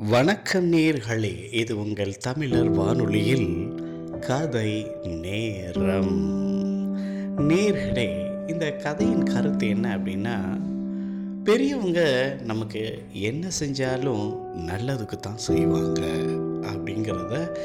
வணக்கம் 0.00 0.72
நேர்களே 0.72 1.52
இது 1.52 1.78
உங்கள் 1.78 2.16
தமிழர் 2.18 2.70
வானொலியில் 2.70 3.72
கதை 4.20 4.86
நேரம். 5.04 6.18
நேர்களே 7.36 8.28
இந்த 8.46 8.72
கதையின் 8.72 9.22
கருத்து 9.22 9.68
என்ன 9.68 9.96
அப்படின்னா 9.96 10.60
பெரியவங்க 11.44 12.00
நமக்கு 12.44 13.02
என்ன 13.12 13.48
செஞ்சாலும் 13.60 14.36
நல்லதுக்கு 14.56 15.16
தான் 15.20 15.36
செய்வாங்க 15.36 16.00
அப்படிங்கிறத 16.62 17.56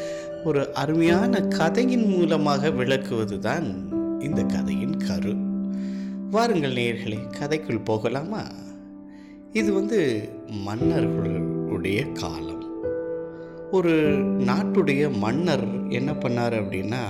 ஒரு 0.44 0.74
அருமையான 0.74 1.42
கதையின் 1.42 2.08
மூலமாக 2.08 2.70
விளக்குவது 2.70 3.40
தான் 3.40 3.90
இந்த 4.20 4.44
கதையின் 4.44 4.98
கரு. 4.98 5.36
வாருங்கள் 6.30 6.74
நேர்களே 6.74 7.20
கதைக்குள் 7.40 7.86
போகலாமா? 7.86 8.52
இது 9.54 9.74
வந்து 9.74 10.30
மன்னர்கள் 10.48 11.41
உடைய 11.72 12.06
காலம். 12.06 12.60
ஒரு 13.72 13.94
நாட்டுடைய 14.50 15.18
மன்னர் 15.18 15.90
என்ன 15.90 16.12
பண்ணார் 16.12 16.56
அப்படின்னா 16.62 17.04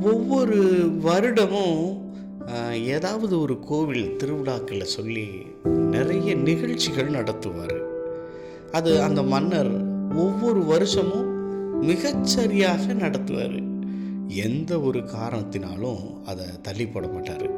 ஒவ்வொரு 0.00 0.58
வருடமும் 1.02 2.06
ஏதாவது 2.72 3.40
ஒரு 3.40 3.58
கோவில் 3.60 4.16
திருவிழாக்களை 4.16 4.82
சொல்லி 4.82 5.46
நிறைய 5.64 6.34
நிகழ்ச்சிகள் 6.34 7.10
நடத்துவார். 7.10 7.78
அது 8.72 9.02
அந்த 9.02 9.22
மன்னர் 9.22 9.72
ஒவ்வொரு 10.14 10.64
வருஷமும் 10.64 11.30
மிகச்சரியாக 11.82 12.84
நடத்துவார். 13.02 13.58
எந்த 14.26 14.80
ஒரு 14.80 14.98
காரணத்தினாலும் 14.98 16.04
அதை 16.26 16.46
தள்ளி 16.62 16.86
போட 16.86 17.06
மாட்டார். 17.06 17.48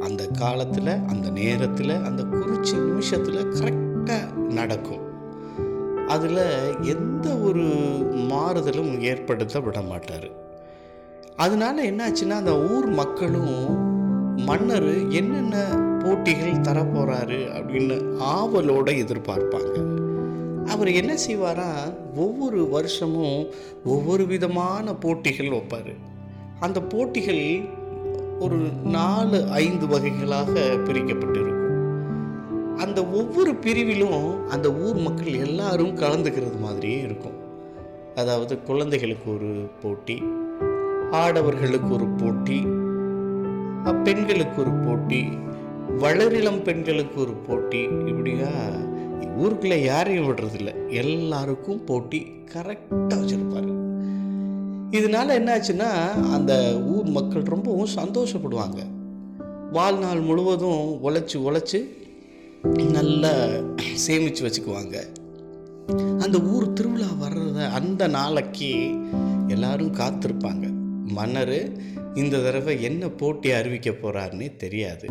அந்த 0.00 0.22
காலத்தில் 0.26 0.92
அந்த 1.06 1.30
நேரத்தில் 1.30 1.94
அந்த 2.04 2.22
குறிச்சி 2.22 2.76
நிமிஷத்தில் 2.84 3.52
கரெக்டாக 3.56 4.32
நடக்கும். 4.32 5.04
அதில் 6.06 6.42
எந்த 6.82 7.36
ஒரு 7.36 7.64
மாறுதலும் 8.14 9.00
ஏற்படுத்த 9.00 9.60
விட 9.60 9.80
மாட்டார் 9.80 10.28
அதனால 11.36 11.90
என்னாச்சுன்னா 11.90 12.30
அந்த 12.30 12.60
ஊர் 12.60 12.86
மக்களும் 12.86 13.94
மன்னர் 14.36 15.10
என்னென்ன 15.10 15.56
போட்டிகள் 16.04 16.52
தரப்போகிறாரு 16.52 17.38
அப்படின்னு 17.58 18.18
ஆவலோடு 18.18 18.92
எதிர்பார்ப்பாங்க. 18.92 19.76
அவர் 20.66 20.90
என்ன 20.90 21.16
செய்வாரா 21.28 21.94
ஒவ்வொரு 22.16 22.68
வருஷமும் 22.68 23.46
ஒவ்வொரு 23.84 24.26
விதமான 24.26 24.94
போட்டிகள் 24.94 25.46
வைப்பார். 25.46 25.94
அந்த 26.60 26.82
போட்டிகள் 26.82 27.68
ஒரு 28.40 28.56
நாலு 28.84 29.46
ஐந்து 29.50 29.86
வகைகளாக 29.86 30.52
பிரிக்கப்பட்டிருக்கும். 30.84 31.55
அந்த 32.76 33.06
ஒவ்வொரு 33.06 33.52
பிரிவிலும் 33.52 34.44
அந்த 34.44 34.72
ஊர் 34.72 34.96
மக்கள் 34.96 35.32
எல்லாரும் 35.32 35.96
கலந்துக்கிறது 35.96 36.60
மாதிரியே 36.60 36.98
இருக்கும். 36.98 37.36
அதாவது 38.14 38.62
குழந்தைகளுக்கு 38.62 39.34
ஒரு 39.34 39.68
போட்டி 39.82 40.22
ஆடவர்களுக்கு 41.10 41.90
ஒரு 41.90 42.06
போட்டி 42.06 42.60
பெண்களுக்கு 44.04 44.60
ஒரு 44.60 44.70
போட்டி 44.70 45.24
வளரிளம் 45.98 46.62
பெண்களுக்கு 46.62 47.20
ஒரு 47.20 47.32
போட்டி 47.32 47.82
இப்படியா? 47.82 48.48
ஊருக்குள்ளே 49.36 49.82
யாரையும் 49.82 50.28
விடுறதில்ல. 50.28 50.92
எல்லாருக்கும் 50.92 51.84
போட்டி 51.84 52.26
கரெக்டாக 52.52 53.14
வச்சுருப்பாரு. 53.14 53.72
இதனால 54.90 55.30
என்னாச்சுன்னா 55.38 55.90
அந்த 56.32 56.82
ஊர் 56.86 57.04
மக்கள் 57.04 57.42
ரொம்பவும் 57.42 57.88
சந்தோஷப்படுவாங்க. 57.96 58.78
வாழ்நாள் 59.72 60.20
முழுவதும் 60.20 60.98
உழைச்சி 61.02 61.36
உழைச்சி 61.38 61.86
நல்லா 62.64 63.32
சேமித்து 63.94 64.42
வச்சுக்குவாங்க. 64.46 64.96
அந்த 66.18 66.38
ஊர் 66.40 66.72
திருவிழா 66.72 67.10
வர்றத 67.22 67.70
அந்த 67.70 68.06
நாளைக்கு 68.06 68.70
எல்லாரும் 69.48 69.94
காத்திருப்பாங்க. 69.94 70.64
மன்னர் 71.18 71.58
இந்த 72.14 72.38
தடவை 72.38 72.82
என்ன 72.82 73.08
போட்டி 73.08 73.52
அறிவிக்க 73.52 73.90
போகிறாருன்னே 73.90 74.56
தெரியாது. 74.56 75.06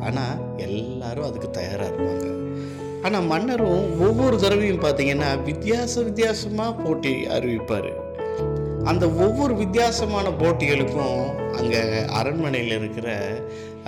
ஆனால் 0.00 0.40
எல்லாரும் 0.56 1.24
அதுக்கு 1.24 1.50
தயாராக 1.50 1.90
இருப்பாங்க. 1.90 2.26
ஆனால் 3.02 3.22
மன்னரும் 3.22 4.00
ஒவ்வொரு 4.00 4.36
தடவையும் 4.36 4.82
பார்த்தீங்கன்னா 4.82 5.44
வித்தியாச 5.44 6.04
வித்தியாசமாக 6.04 6.72
போட்டி 6.72 7.14
அறிவிப்பார். 7.26 7.90
அந்த 8.84 9.08
ஒவ்வொரு 9.08 9.54
வித்தியாசமான 9.54 10.28
போட்டிகளுக்கும் 10.30 11.20
அங்கே 11.52 12.04
அரண்மனையில் 12.04 12.78
இருக்கிற 12.78 13.08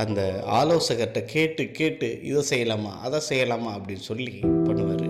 அந்த 0.03 0.22
ஆலோசகர்கிட்ட 0.61 1.21
கேட்டு 1.34 1.65
கேட்டு 1.78 2.09
இதை 2.22 2.43
செய்யலாமா 2.50 2.93
அதை 3.06 3.21
செய்யலாமா 3.28 3.71
அப்படின்னு 3.77 4.06
சொல்லி 4.11 4.34
பண்ணுவார். 4.66 5.06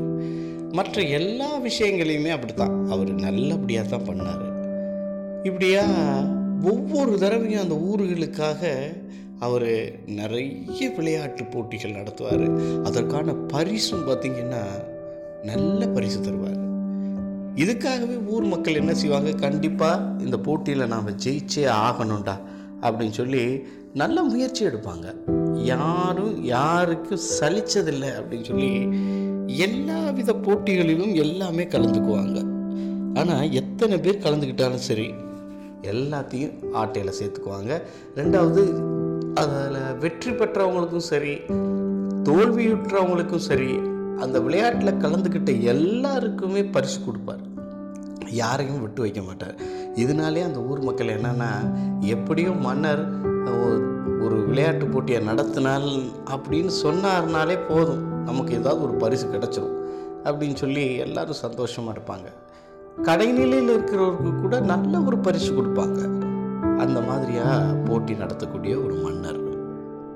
மற்ற 0.72 1.02
எல்லா 1.18 1.50
விஷயங்களையுமே 1.68 2.30
அப்படித்தான். 2.30 2.74
அவர் 2.88 3.10
நல்லபடியாக 3.26 3.88
தான் 3.88 4.08
பண்ணார். 4.08 4.44
இப்படியா 5.42 5.84
ஒவ்வொரு 6.62 7.12
தடவையும் 7.18 7.62
அந்த 7.62 7.76
ஊர்களுக்காக 7.90 8.70
அவர் 9.38 9.70
நிறைய 10.06 10.88
விளையாட்டு 10.96 11.44
போட்டிகள் 11.44 11.98
நடத்துவார். 11.98 12.46
அதற்கான 12.82 13.34
பரிசும் 13.52 14.06
பார்த்திங்கன்னா 14.08 14.62
நல்ல 15.42 15.86
பரிசு 15.86 16.18
தருவார். 16.20 16.58
இதுக்காகவே 17.56 18.16
ஊர் 18.26 18.44
மக்கள் 18.44 18.80
என்ன 18.80 18.92
செய்வாங்க? 18.94 19.30
கண்டிப்பாக 19.44 20.24
இந்த 20.24 20.36
போட்டியில் 20.46 20.90
நாம் 20.94 21.14
ஜெயிச்சே 21.24 21.64
ஆகணும்டா 21.84 22.34
அப்படின்னு 22.82 23.16
சொல்லி 23.20 23.42
நல்ல 23.94 24.22
முயற்சி 24.22 24.66
எடுப்பாங்க. 24.66 25.06
யாரும் 25.64 26.44
யாருக்கும் 26.44 27.22
சலிச்சதில்லை 27.38 28.10
அப்படின்னு 28.18 28.44
சொல்லி 28.44 28.70
எல்லா 29.56 30.10
வித 30.10 30.32
போட்டிகளிலும் 30.32 31.14
எல்லாமே 31.14 31.64
கலந்துக்குவாங்க. 31.64 32.38
ஆனால் 33.14 33.50
எத்தனை 33.52 33.98
பேர் 33.98 34.22
கலந்துக்கிட்டாலும் 34.24 34.86
சரி 34.88 35.14
எல்லாத்தையும் 35.82 36.54
ஆட்டையில் 36.72 37.18
சேர்த்துக்குவாங்க. 37.20 37.80
ரெண்டாவது 38.14 38.62
அதில் 39.34 39.98
வெற்றி 39.98 40.30
பெற்றவங்களுக்கும் 40.30 41.08
சரி 41.12 41.34
தோல்வியுற்றவங்களுக்கும் 42.28 43.46
சரி 43.50 43.70
அந்த 44.18 44.40
விளையாட்டில் 44.40 45.00
கலந்துக்கிட்ட 45.04 45.60
எல்லாருக்குமே 45.62 46.64
பரிசு 46.64 47.04
கொடுப்பார். 47.04 47.44
யாரையும் 48.30 48.82
விட்டு 48.82 49.00
வைக்க 49.00 49.22
மாட்டார். 49.22 49.56
இதனாலே 49.94 50.42
அந்த 50.42 50.58
ஊர் 50.60 50.80
மக்கள் 50.80 51.14
என்னென்னா 51.16 51.52
எப்படியும் 52.00 52.60
மன்னர் 52.60 53.19
ஒரு 54.24 54.36
விளையாட்டு 54.46 54.86
போட்டியை 54.86 55.22
நடத்தினால் 55.22 55.88
அப்படின்னு 56.30 56.72
சொன்னார்னாலே 56.82 57.58
போதும். 57.68 58.24
நமக்கு 58.24 58.54
ஏதாவது 58.54 58.82
ஒரு 58.82 58.92
பரிசு 58.92 59.26
கிடச்சிரும் 59.26 59.76
அப்படின்னு 60.24 60.54
சொல்லி 60.54 60.96
எல்லாரும் 60.96 61.42
சந்தோஷமாக 61.44 61.98
இருப்பாங்க. 61.98 62.28
கடைநிலையில் 63.02 63.74
இருக்கிறவருக்கு 63.76 64.40
கூட 64.40 64.60
நல்ல 64.60 65.00
ஒரு 65.00 65.18
பரிசு 65.18 65.62
கொடுப்பாங்க. 65.62 66.00
அந்த 66.78 67.00
மாதிரியாக 67.00 67.74
போட்டி 67.74 68.12
நடத்தக்கூடிய 68.12 68.84
ஒரு 68.84 68.94
மன்னர். 68.94 69.38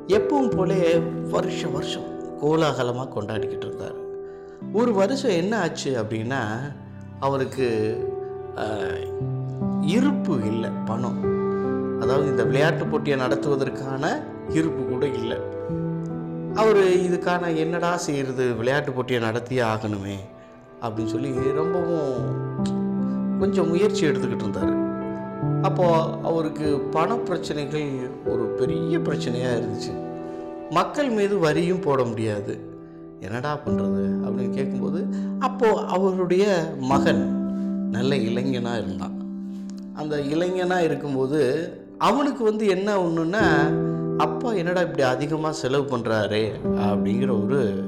எப்பவும் 0.06 0.56
போலே 0.56 1.02
வருஷ 1.30 1.68
வருஷம் 1.68 2.08
கோலாகலமாக 2.40 3.20
கொண்டாடிக்கிட்டு 3.20 3.66
இருந்தார். 3.66 3.98
ஒரு 4.72 4.92
வருஷம் 4.92 5.30
என்ன 5.30 5.58
ஆச்சு 5.58 5.90
அப்படின்னா 6.02 6.42
அவருக்கு 7.20 7.68
இருப்பு 9.80 10.34
இல்லை 10.46 10.70
பணம். 10.84 11.33
அதாவது 12.04 12.26
இந்த 12.32 12.44
விளையாட்டு 12.50 12.86
போட்டியை 12.86 13.18
நடத்துவதற்கான 13.24 14.04
இருப்பு 14.58 14.82
கூட 14.92 15.04
இல்லை. 15.20 15.38
அவர் 16.60 16.80
இதுக்கான 17.06 17.52
என்னடா 17.64 17.92
செய்கிறது 18.06 18.44
விளையாட்டு 18.60 18.90
போட்டியை 18.92 19.20
நடத்தியே 19.28 19.62
ஆகணுமே 19.72 20.16
அப்படின்னு 20.82 21.12
சொல்லி 21.12 21.30
ரொம்பவும் 21.60 22.10
கொஞ்சம் 23.40 23.70
முயற்சி 23.72 24.02
எடுத்துக்கிட்டு 24.08 24.44
இருந்தார். 24.46 24.74
அப்போது 25.68 26.10
அவருக்கு 26.28 26.66
பண 26.96 27.14
பிரச்சனைகள் 27.28 27.88
ஒரு 28.32 28.44
பெரிய 28.58 28.98
பிரச்சனையாக 28.98 29.58
இருந்துச்சு. 29.60 29.92
மக்கள் 30.78 31.10
மீது 31.18 31.34
வரியும் 31.38 31.84
போட 31.86 32.00
முடியாது. 32.10 32.54
என்னடா 33.20 33.52
பண்ணுறது 33.64 34.04
அப்படின்னு 34.24 34.56
கேட்கும்போது 34.58 35.00
அப்போது 35.38 35.82
அவருடைய 35.96 36.46
மகன் 36.92 37.22
நல்ல 37.96 38.16
இளைஞனாக 38.28 38.80
இருந்தான். 38.82 39.16
அந்த 40.00 40.14
இளைஞனாக 40.34 40.86
இருக்கும்போது 40.88 41.40
அவனுக்கு 41.98 42.44
வந்து 42.44 42.66
என்ன 42.68 42.98
ஒன்றுன்னா 43.02 43.44
அப்பா 44.18 44.52
என்னடா 44.52 44.80
இப்படி 44.80 45.02
அதிகமாக 45.02 45.52
செலவு 45.52 45.96
பண்ணுறாரே 45.96 46.52
அப்படிங்கிற 46.76 47.44
ஒரு 47.44 47.84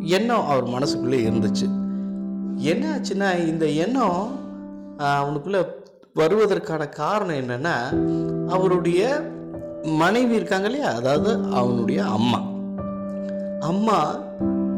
எண்ணம் 0.00 0.46
அவர் 0.46 0.66
மனசுக்குள்ளே 0.66 1.20
இருந்துச்சு. 1.28 1.66
என்ன 2.56 2.98
ஆச்சுன்னா 2.98 3.46
இந்த 3.48 3.66
எண்ணம் 3.66 4.38
அவனுக்குள்ளே 4.98 5.66
வருவதற்கான 6.14 6.88
காரணம் 6.88 7.36
என்னென்னா 7.36 7.74
அவருடைய 8.48 9.22
மனைவி 9.84 10.34
இருக்காங்க 10.34 10.66
இல்லையா? 10.66 10.88
அதாவது 10.88 11.44
அவனுடைய 11.50 12.04
அம்மா. 12.04 12.40
அம்மா 13.60 14.20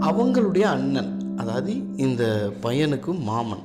அவங்களுடைய 0.00 0.62
அண்ணன் 0.62 1.37
அதாவது 1.38 1.96
இந்த 1.96 2.50
பையனுக்கும் 2.62 3.20
மாமன் 3.22 3.64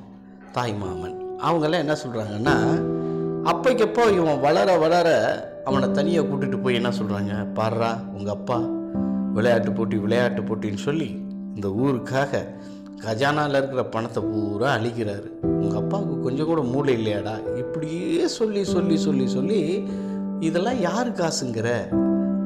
தாய் 0.51 0.74
மாமன். 0.74 1.16
அவங்கெல்லாம் 1.42 1.84
என்ன 1.86 1.95
சொல்கிறாங்கன்னா 2.04 2.56
அப்பைக்கப்போ 3.52 4.14
இவன் 4.14 4.40
வளர 4.40 4.78
வளர 4.78 5.08
அவனை 5.66 5.92
தனியாக 5.92 6.28
கூட்டிகிட்டு 6.28 6.62
போய் 6.62 6.76
என்ன 6.76 6.90
சொல்கிறாங்க 6.90 7.34
பாடுறா 7.56 8.10
உங்கள் 8.12 8.34
அப்பா 8.34 8.58
விளையாட்டு 9.34 9.72
போட்டி 9.72 9.98
விளையாட்டு 9.98 10.42
போட்டின்னு 10.42 10.78
சொல்லி 10.78 11.10
இந்த 11.56 11.68
ஊருக்காக 11.68 12.42
கஜானாவில் 13.06 13.56
இருக்கிற 13.56 13.86
பணத்தை 13.86 14.24
பூரா 14.24 14.76
அழிக்கிறாரு. 14.76 15.28
உங்கள் 15.42 15.80
அப்பாவுக்கு 15.82 16.22
கொஞ்சம் 16.22 16.46
கூட 16.46 16.62
மூளை 16.62 16.94
இல்லையாடா? 16.98 17.58
இப்படியே 17.58 18.28
சொல்லி 18.28 18.64
சொல்லி 18.64 18.98
சொல்லி 18.98 19.28
சொல்லி 19.28 19.88
இதெல்லாம் 20.40 20.80
யாரு 20.80 21.10
காசுங்கிற? 21.10 21.70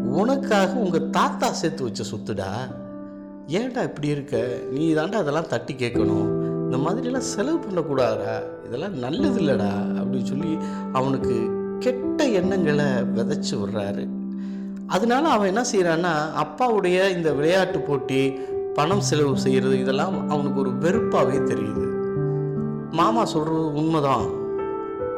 உனக்காக 0.04 0.74
உங்கள் 0.74 1.10
தாத்தா 1.10 1.52
சேர்த்து 1.52 1.84
வச்ச 1.84 2.04
சொத்துடா. 2.12 2.52
ஏன்டா 3.48 3.84
இப்படி 3.84 4.08
இருக்க? 4.08 4.60
நீ 4.72 4.94
தாண்டா 4.94 5.14
அதெல்லாம் 5.14 5.48
தட்டி 5.48 5.74
கேட்கணும். 5.74 6.41
இந்த 6.72 6.90
மாதிரிலாம் 6.90 7.30
செலவு 7.32 7.58
பண்ணக்கூடாதா 7.58 8.34
இதெல்லாம் 8.66 8.94
நல்லது 8.94 9.42
இல்லைடா 9.42 9.72
அப்படின்னு 9.96 10.24
சொல்லி 10.24 10.58
அவனுக்கு 10.94 11.50
கெட்ட 11.80 12.28
எண்ணங்களை 12.28 12.86
விதைச்சி 12.86 13.54
விடுறாரு. 13.54 14.08
அதனால 14.88 15.30
அவன் 15.30 15.48
என்ன 15.48 15.64
செய்கிறான்னா 15.72 16.14
அப்பாவுடைய 16.44 17.10
இந்த 17.16 17.32
விளையாட்டு 17.32 17.80
போட்டி 17.80 18.32
பணம் 18.74 19.02
செலவு 19.02 19.38
செய்கிறது 19.38 19.80
இதெல்லாம் 19.80 20.30
அவனுக்கு 20.30 20.60
ஒரு 20.60 20.70
வெறுப்பாகவே 20.70 21.40
தெரியுது. 21.52 21.86
மாமா 22.92 23.26
சொல்கிறது 23.26 23.74
உண்மைதான். 23.74 24.26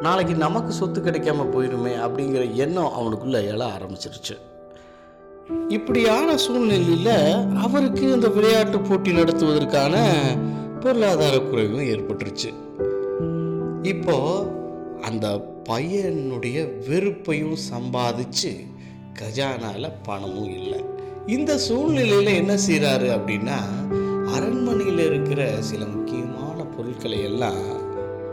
நாளைக்கு 0.02 0.36
நமக்கு 0.36 0.72
சொத்து 0.72 1.02
கிடைக்காம 1.02 1.46
போயிருமே 1.54 1.94
அப்படிங்கிற 2.08 2.54
எண்ணம் 2.54 2.94
அவனுக்குள்ளே 2.94 3.40
எழ 3.52 3.68
ஆரம்பிச்சிருச்சு. 3.76 4.36
இப்படியான 5.68 6.38
சூழ்நிலையில் 6.38 7.56
அவருக்கு 7.56 8.12
இந்த 8.12 8.28
விளையாட்டு 8.28 8.80
போட்டி 8.80 9.12
நடத்துவதற்கான 9.12 9.96
பொருளாதார 10.84 11.40
குறைவும் 11.40 11.84
ஏற்பட்டுருச்சு. 11.84 12.54
இப்போ 13.84 14.16
அந்த 15.02 15.28
பையனுடைய 15.70 16.58
வெறுப்பையும் 16.88 17.56
சம்பாதிச்சு 17.72 18.52
கஜானால 19.20 19.92
பணமும் 20.04 20.50
இல்லை. 20.50 20.84
இந்த 21.28 21.58
சூழ்நிலையில் 21.58 22.26
என்ன 22.26 22.54
செய்கிறாரு 22.56 23.08
அப்படின்னா 23.18 23.58
அரண்மனையில் 24.34 25.00
இருக்கிற 25.00 25.62
சில 25.62 25.86
முக்கியமான 25.86 26.64
பொருட்களை 26.64 27.22
எல்லாம் 27.24 27.64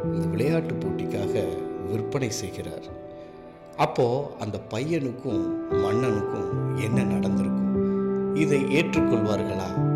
இந்த 0.04 0.26
விளையாட்டு 0.26 0.74
போட்டிக்காக 0.74 1.44
விற்பனை 1.90 2.30
செய்கிறார். 2.30 2.88
அப்போது 3.76 4.26
அந்த 4.38 4.60
பையனுக்கும் 4.74 5.44
மன்னனுக்கும் 5.70 6.50
என்ன 6.84 7.02
நடந்திருக்கும்? 7.02 8.36
இதை 8.36 8.62
ஏற்றுக்கொள்வார்களா? 8.62 9.89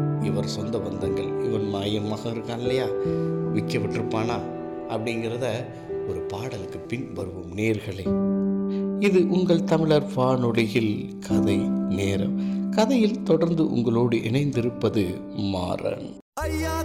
அவர் 0.44 0.56
சொந்த 0.56 0.78
பந்தங்கள். 0.78 1.44
இவன் 1.44 1.74
மாயன் 1.74 2.08
மகன் 2.08 2.34
இருக்கான் 2.34 2.60
இல்லையா? 2.60 2.86
விற்க 3.52 3.78
விட்டிருப்பானா 3.78 4.40
அப்படிங்கிறத 4.88 5.64
ஒரு 6.08 6.20
பாடலுக்கு 6.20 6.78
பின் 6.78 7.12
வருவோம் 7.12 7.56
நேர்களே. 7.56 8.04
இது 9.00 9.28
உங்கள் 9.28 9.64
தமிழர் 9.64 10.12
வானொலியில் 10.14 11.18
கதை 11.28 11.56
நேரம். 11.88 12.70
கதையில் 12.70 13.22
தொடர்ந்து 13.22 13.70
உங்களோடு 13.70 14.16
இணைந்திருப்பது 14.16 15.04
மாறன். 15.34 16.18
ஐயா 16.34 16.82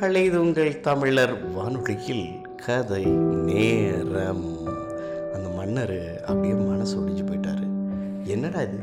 வாருங்கள் 0.00 0.24
இது 0.24 0.40
உங்கள் 0.40 0.80
தமிழர் 0.80 1.50
வானொலியில் 1.50 2.30
கதை 2.66 3.04
நேரம். 3.04 4.56
அந்த 5.34 5.48
மன்னர் 5.56 6.20
அப்படியே 6.26 6.52
மனசு 6.52 7.00
ஒடிஞ்சு 7.00 7.26
போயிட்டாரு. 7.26 7.66
என்னடா 8.24 8.60
இது? 8.60 8.78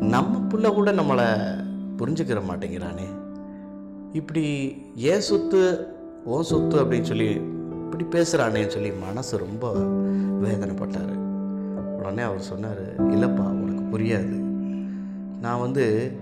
நம்ம 0.00 0.46
புள்ள 0.48 0.74
கூட 0.74 0.92
நம்மளை 0.92 1.26
புரிஞ்சுக்கிற 1.98 2.42
மாட்டேங்கிறானே. 2.50 3.08
இப்படி 4.12 4.76
ஏன் 4.96 5.20
சொத்து 5.20 5.86
ஓன் 6.24 6.42
சொத்து 6.42 6.84
அப்படின்னு 6.84 7.02
சொல்லி 7.02 7.40
இப்படி 7.90 8.04
பேசுகிறானேன்னு 8.04 8.68
சொல்லி 8.68 8.92
மனசு 8.92 9.38
ரொம்ப 9.38 9.72
வேதனைப்பட்டார். 10.42 11.14
உடனே 11.98 12.22
அவர் 12.22 12.40
சொன்னார் 12.40 12.96
இல்லைப்பா 12.96 13.46
உனக்கு 13.46 13.98
புரியாது. 13.98 14.40
நான் 15.40 15.60
வந்து 15.60 16.12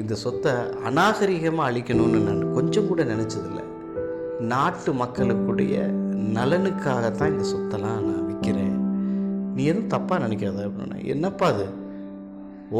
இந்த 0.00 0.14
சொத்தை 0.14 0.52
அநாகரிகமாக 0.88 1.68
அழிக்கணும்னு 1.70 2.18
நான் 2.26 2.52
கொஞ்சம் 2.52 2.88
கூட 2.88 3.04
நினச்சதில்ல. 3.04 3.60
நாட்டு 4.52 4.90
மக்களுக்குடைய 4.92 5.74
நலனுக்காகத்தான் 6.36 7.32
இந்த 7.34 7.44
சொத்தெல்லாம் 7.52 8.00
நான் 8.08 8.26
விற்கிறேன் 8.28 8.76
நீ 9.54 9.64
எதுவும் 9.70 9.92
தப்பாக 9.94 10.18
நினைக்காத 10.24 10.66
அப்படின்னா 10.68 10.98
என்னப்பா 11.14 11.46
அது? 11.46 11.66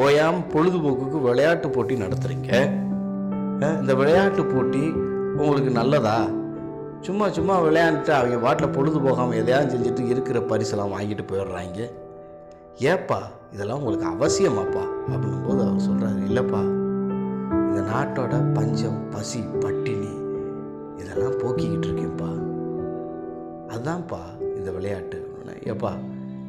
ஓயாம் 0.01 0.41
பொழுதுபோக்குக்கு 0.53 1.21
விளையாட்டு 1.21 1.69
போட்டி 1.71 1.95
நடத்துகிறீங்க 2.05 2.51
இந்த 3.81 3.93
விளையாட்டு 4.01 4.43
போட்டி 4.47 4.83
உங்களுக்கு 5.41 5.71
நல்லதா? 5.71 6.19
சும்மா 7.01 7.27
சும்மா 7.31 7.55
விளையாண்டுட்டு 7.61 8.13
அவங்க 8.19 8.37
வாட்டில் 8.45 8.75
பொழுது 8.77 8.99
போகாமல் 9.01 9.39
எதையாவது 9.41 9.73
செஞ்சுட்டு 9.75 10.05
இருக்கிற 10.13 10.39
பரிசெல்லாம் 10.51 10.95
வாங்கிட்டு 10.95 11.25
போயிடுறாங்க. 11.31 11.81
ஏப்பா 12.93 13.19
இதெல்லாம் 13.55 13.81
உங்களுக்கு 13.81 14.07
அவசியமாப்பா? 14.15 14.85
அப்படின்னும் 15.11 15.47
போது 15.47 15.61
அவர் 15.67 15.87
சொல்கிறாரு 15.89 16.21
இல்லைப்பா 16.29 16.61
இந்த 17.69 17.81
நாட்டோட 17.93 18.55
பஞ்சம் 18.55 19.11
பசி 19.11 19.41
பட்டினி 19.61 20.13
இதெல்லாம் 20.97 21.39
போக்கிக்கிட்டு 21.39 21.89
இருக்கேன்ப்பா. 21.89 22.31
அதான்ப்பா 23.69 24.23
இந்த 24.57 24.71
விளையாட்டு. 24.71 25.19
அப்படின்னே. 25.19 25.67
ஏப்பா 25.69 25.93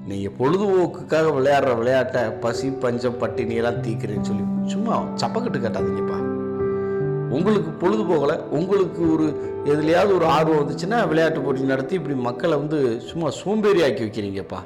நீங்கள் 0.07 0.33
பொழுதுபோக்குக்காக 0.39 1.27
விளையாடுற 1.37 1.77
விளையாட்டை 1.77 2.21
பசி 2.21 2.69
பஞ்சம் 2.69 3.19
பட்டினியெல்லாம் 3.19 3.81
தீக்கிறேன்னு 3.85 4.21
சொல்லி 4.21 4.43
சும்மா 4.65 5.01
சப்பக்கட்டு 5.01 5.59
கட்டாதீங்கப்பா. 5.65 6.17
உங்களுக்கு 7.29 7.71
பொழுதுபோகலை 7.81 8.39
உங்களுக்கு 8.41 9.11
ஒரு 9.11 9.25
எதுலையாவது 9.65 10.13
ஒரு 10.13 10.25
ஆர்வம் 10.25 10.61
வந்துச்சுன்னா 10.61 11.07
விளையாட்டு 11.07 11.41
போட்டி 11.41 11.61
நடத்தி 11.61 11.95
இப்படி 11.95 12.15
மக்களை 12.15 12.57
வந்து 12.57 13.01
சும்மா 13.01 13.29
சோம்பேறி 13.29 13.83
ஆக்கி 13.83 14.03
வைக்கிறீங்கப்பா. 14.03 14.59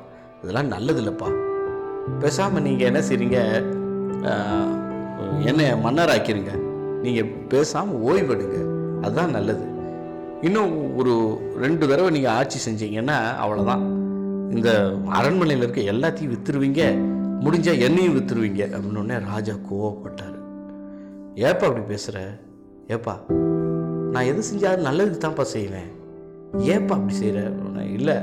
இதெல்லாம் 0.44 0.72
நல்லதில்லைப்பா. 0.72 1.30
பேசாமல் 2.20 2.62
நீங்கள் 2.62 2.88
என்ன 2.88 3.02
செய்றீங்க? 3.02 3.40
என்னை 5.50 5.66
மன்னர் 5.86 6.14
ஆக்கிருங்க 6.16 6.54
நீங்கள் 7.04 7.32
பேசாமல் 7.54 8.02
ஓய்வெடுங்க. 8.10 8.58
அதுதான் 9.02 9.36
நல்லது. 9.38 9.66
இன்னும் 10.42 10.96
ஒரு 11.00 11.14
ரெண்டு 11.64 11.88
தடவை 11.88 12.10
நீங்கள் 12.12 12.36
ஆட்சி 12.40 12.60
செஞ்சீங்கன்னா 12.68 13.18
அவ்வளோதான் 13.44 13.84
இந்த 14.56 14.70
அரண்மனையில் 15.20 15.66
இருக்க 15.66 15.82
எல்லாத்தையும் 15.94 16.34
விற்றுருவீங்க 16.34 16.82
முடிஞ்சால் 17.46 17.84
என்னையும் 17.88 18.16
விற்றுருவீங்க 18.18 18.64
அப்படின்னு 18.76 19.20
ராஜா 19.30 19.54
கோவப்பட்டார். 19.70 20.38
ஏப்பா 21.36 21.66
அப்படி 21.68 21.86
பேசுகிற 21.86 22.20
ஏப்பா 22.88 23.16
நான் 24.14 24.30
எது 24.32 24.42
செஞ்சாலும் 24.50 24.88
நல்லதுக்கு 24.88 25.22
தான்ப்பா 25.24 25.46
செய்வேன். 25.56 25.90
ஏப்பா 26.74 26.96
அப்படி 26.96 27.14
செய்கிற 27.14 27.52
இல்லை. 27.98 28.18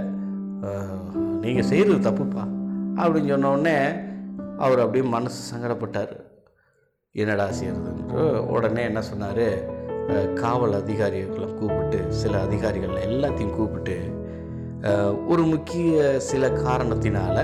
நீங்கள் 1.45 1.69
செய்கிறது 1.71 2.11
தப்புப்பா. 2.11 2.45
அப்படின்னு 2.97 3.33
சொன்ன 3.33 3.51
உடனே 3.51 3.77
அவர் 4.65 4.83
அப்படியே 4.85 5.05
மனசு 5.11 5.41
சங்கடப்பட்டார். 5.51 6.15
என்னடா 7.13 7.49
செய்கிறதுன்ற 7.49 8.47
உடனே 8.47 8.83
என்ன 8.83 9.03
சொன்னார்? 9.03 9.47
காவல் 10.35 10.73
அதிகாரிகளை 10.73 11.55
கூப்பிட்டு 11.55 12.13
சில 12.13 12.41
அதிகாரிகள் 12.41 13.09
எல்லாத்தையும் 13.09 13.55
கூப்பிட்டு 13.55 13.97
ஒரு 15.27 15.43
முக்கிய 15.43 16.19
சில 16.19 16.49
காரணத்தினால 16.49 17.37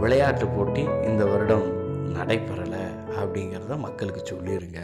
விளையாட்டு 0.00 0.46
போட்டி 0.46 0.80
இந்த 1.04 1.24
வருடம் 1.24 1.66
நடைபெறலை 2.14 2.82
அப்படிங்கிறத 3.20 3.78
மக்களுக்கு 3.78 4.22
சொல்லிடுங்க 4.24 4.80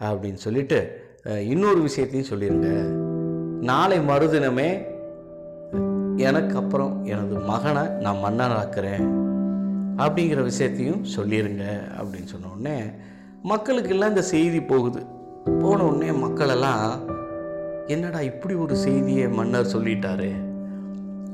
அப்படின்னு 0.00 0.40
சொல்லிட்டு 0.46 1.06
இன்னொரு 1.24 1.80
விஷயத்தையும் 1.80 2.30
சொல்லிடுங்க 2.30 2.70
நாளை 3.60 3.98
மறுதினமே 4.00 4.70
எனக்கு 6.16 6.56
அப்புறம் 6.56 7.04
எனது 7.04 7.34
மகனை 7.34 7.82
நான் 7.82 8.22
மன்னனாக்குறேன். 8.24 9.27
அப்படிங்கிற 10.02 10.42
விஷயத்தையும் 10.42 11.04
சொல்லிடுங்க 11.16 11.64
அப்படின்னு 11.98 12.30
சொன்ன 12.32 12.50
உடனே 12.54 12.76
மக்களுக்கெல்லாம் 13.44 14.12
இந்த 14.14 14.22
செய்தி 14.22 14.60
போகுது. 14.62 15.00
போன 15.60 15.84
உடனே 15.84 16.10
மக்களெல்லாம் 16.12 17.16
என்னடா 17.86 18.20
இப்படி 18.20 18.54
ஒரு 18.54 18.76
செய்தியை 18.76 19.28
மன்னர் 19.28 19.72
சொல்லிட்டாரு? 19.72 20.30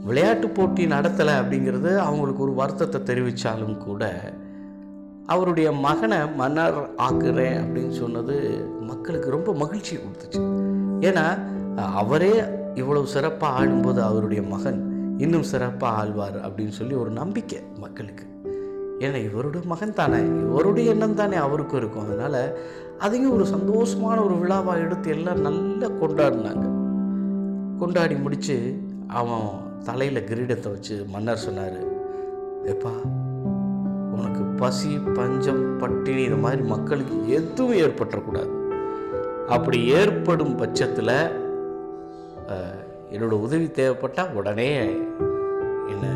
விளையாட்டு 0.05 0.49
போட்டி 0.49 0.87
நடத்தலை 0.87 1.35
அப்படிங்கிறது 1.41 1.97
அவங்களுக்கு 1.97 2.43
ஒரு 2.43 2.55
வருத்தத்தை 2.55 3.01
தெரிவித்தாலும் 3.01 3.77
கூட 3.79 4.33
அவருடைய 5.27 5.73
மகனை 5.73 6.19
மன்னர் 6.35 6.79
ஆக்குறேன் 6.97 7.57
அப்படின்னு 7.63 7.91
சொன்னது 7.91 8.35
மக்களுக்கு 8.81 9.31
ரொம்ப 9.31 9.55
மகிழ்ச்சியை 9.55 10.03
கொடுத்துச்சு. 10.03 10.43
ஏன்னா 11.01 11.27
அவரே 11.75 12.35
இவ்வளவு 12.75 13.07
சிறப்பாக 13.07 13.59
ஆளும்போது 13.59 14.01
அவருடைய 14.01 14.43
மகன் 14.43 14.81
இன்னும் 15.19 15.51
சிறப்பாக 15.53 15.97
ஆழ்வார் 15.97 16.39
அப்படின்னு 16.47 16.77
சொல்லி 16.81 16.95
ஒரு 16.95 17.11
நம்பிக்கை 17.11 17.61
மக்களுக்கு. 17.81 18.25
ஏன்னா 19.07 19.19
இவருடைய 19.29 19.63
மகன் 19.73 19.99
தானே. 20.01 20.21
இவருடைய 20.45 20.93
எண்ணம் 20.95 21.19
தானே 21.21 21.37
அவருக்கும் 21.47 21.81
இருக்கும். 21.81 22.07
அதனால் 22.07 22.41
அதையும் 23.05 23.35
ஒரு 23.37 23.45
சந்தோஷமான 23.55 24.17
ஒரு 24.27 24.35
விழாவாக 24.43 24.83
எடுத்து 24.85 25.11
எல்லாம் 25.17 25.45
நல்லா 25.47 25.89
கொண்டாடினாங்க. 26.03 26.67
கொண்டாடி 27.81 28.17
முடித்து 28.25 28.57
அவன் 29.21 29.47
தலையில் 29.89 30.27
கிரீடத்தை 30.31 30.69
வச்சு 30.75 30.97
மன்னர் 31.15 31.45
சொன்னார் 31.47 31.81
எப்பா 32.73 32.93
உனக்கு 34.15 34.43
பசி 34.61 34.91
பஞ்சம் 35.17 35.65
பட்டினி 35.79 36.23
இந்த 36.29 36.39
மாதிரி 36.45 36.63
மக்களுக்கு 36.75 37.17
எதுவும் 37.39 37.81
ஏற்பட்டுறக்கூடாது. 37.85 38.53
அப்படி 39.55 39.79
ஏற்படும் 40.01 40.55
பட்சத்தில் 40.61 41.17
என்னோடய 43.15 43.43
உதவி 43.47 43.67
தேவைப்பட்டால் 43.79 44.33
உடனே 44.41 44.71
என்னை 45.93 46.13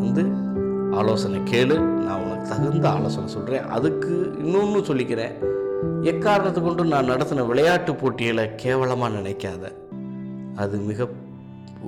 வந்து 0.00 0.24
ஆலோசனை 1.00 1.38
கேளு 1.50 1.76
நான் 2.06 2.22
உனக்கு 2.24 2.48
தகுந்த 2.48 2.86
ஆலோசனை 2.88 3.28
சொல்கிறேன் 3.28 3.64
அதுக்கு 3.76 4.12
இன்னொன்று 4.38 4.80
சொல்லிக்கிறேன். 4.80 5.34
எக்காரணத்தை 6.02 6.60
கொண்டு 6.62 6.84
நான் 6.84 7.10
நடத்தின 7.10 7.46
விளையாட்டு 7.46 7.94
போட்டியில் 7.94 8.54
கேவலமாக 8.54 9.16
நினைக்காத. 9.18 9.64
அது 10.56 10.76
மிக 10.78 11.08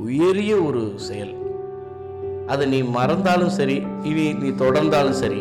உயரிய 0.05 0.55
ஒரு 0.57 0.93
செயல். 0.97 1.35
அதை 2.47 2.67
நீ 2.67 2.81
மறந்தாலும் 2.83 3.55
சரி 3.59 3.77
இனி 4.03 4.27
நீ 4.33 4.49
தொடர்ந்தாலும் 4.65 5.19
சரி 5.23 5.41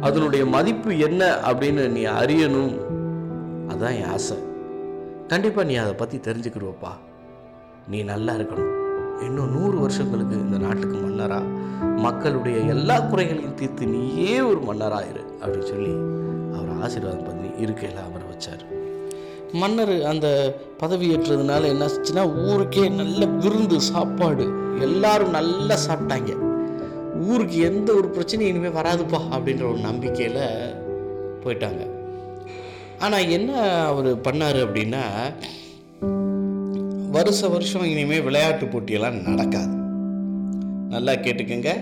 அதனுடைய 0.00 0.46
மதிப்பு 0.46 0.90
என்ன 0.98 1.22
அப்படின்னு 1.50 1.84
நீ 1.88 2.02
அறியணும். 2.20 2.74
அதான் 3.72 3.96
என் 4.00 4.10
ஆசை. 4.10 4.36
கண்டிப்பாக 5.28 5.68
நீ 5.68 5.76
அதை 5.76 5.92
பற்றி 5.92 6.18
தெரிஞ்சுக்கிடுவப்பா. 6.18 6.92
நீ 7.88 8.02
நல்லா 8.02 8.32
இருக்கணும். 8.32 8.72
இன்னும் 9.26 9.52
நூறு 9.56 9.76
வருஷங்களுக்கு 9.80 10.36
இந்த 10.36 10.58
நாட்டுக்கு 10.58 10.96
மன்னரா? 10.96 11.40
மக்களுடைய 12.04 12.56
எல்லா 12.74 12.96
குறைகளையும் 13.00 13.58
தீர்த்து 13.60 13.86
நீயே 13.86 14.34
ஒரு 14.50 14.60
மன்னராயிரு 14.68 15.22
அப்படின்னு 15.40 15.68
சொல்லி 15.72 15.92
அவர் 16.56 16.80
ஆசீர்வாதம் 16.86 17.26
பண்ணி 17.28 17.48
இருக்கையில் 17.64 18.00
அவரை 18.06 18.24
வச்சார். 18.32 18.64
மன்னர் 19.60 19.94
அந்த 20.12 20.26
பதவி 20.82 21.06
ஏற்றதுனால 21.14 21.68
என்ன 21.72 21.86
ஆச்சுன்னா 21.88 22.24
ஊருக்கே 22.46 22.84
நல்ல 23.00 23.26
விருந்து 23.42 23.76
சாப்பாடு 23.92 24.46
எல்லாரும் 24.86 25.36
நல்லா 25.38 25.76
சாப்பிட்டாங்க. 25.86 26.32
ஊருக்கு 27.28 27.58
எந்த 27.70 27.88
ஒரு 27.92 28.08
பிரச்சனையும் 28.16 28.52
இனிமேல் 28.52 28.76
வராதுப்பா 28.78 29.20
அப்படின்ற 29.34 29.64
ஒரு 29.72 29.80
நம்பிக்கையில் 29.88 30.42
போயிட்டாங்க. 31.44 31.82
ஆனால் 33.04 33.30
என்ன 33.38 33.50
அவர் 33.90 34.10
பண்ணார் 34.26 34.60
அப்படின்னா 34.66 35.04
வருஷ 37.16 37.48
வருஷம் 37.48 37.90
இனிமேல் 37.94 38.24
விளையாட்டு 38.28 38.66
போட்டியெல்லாம் 38.66 39.20
நடக்காது. 39.28 39.74
நல்லா 40.92 41.12
கேட்டுக்கோங்க. 41.24 41.72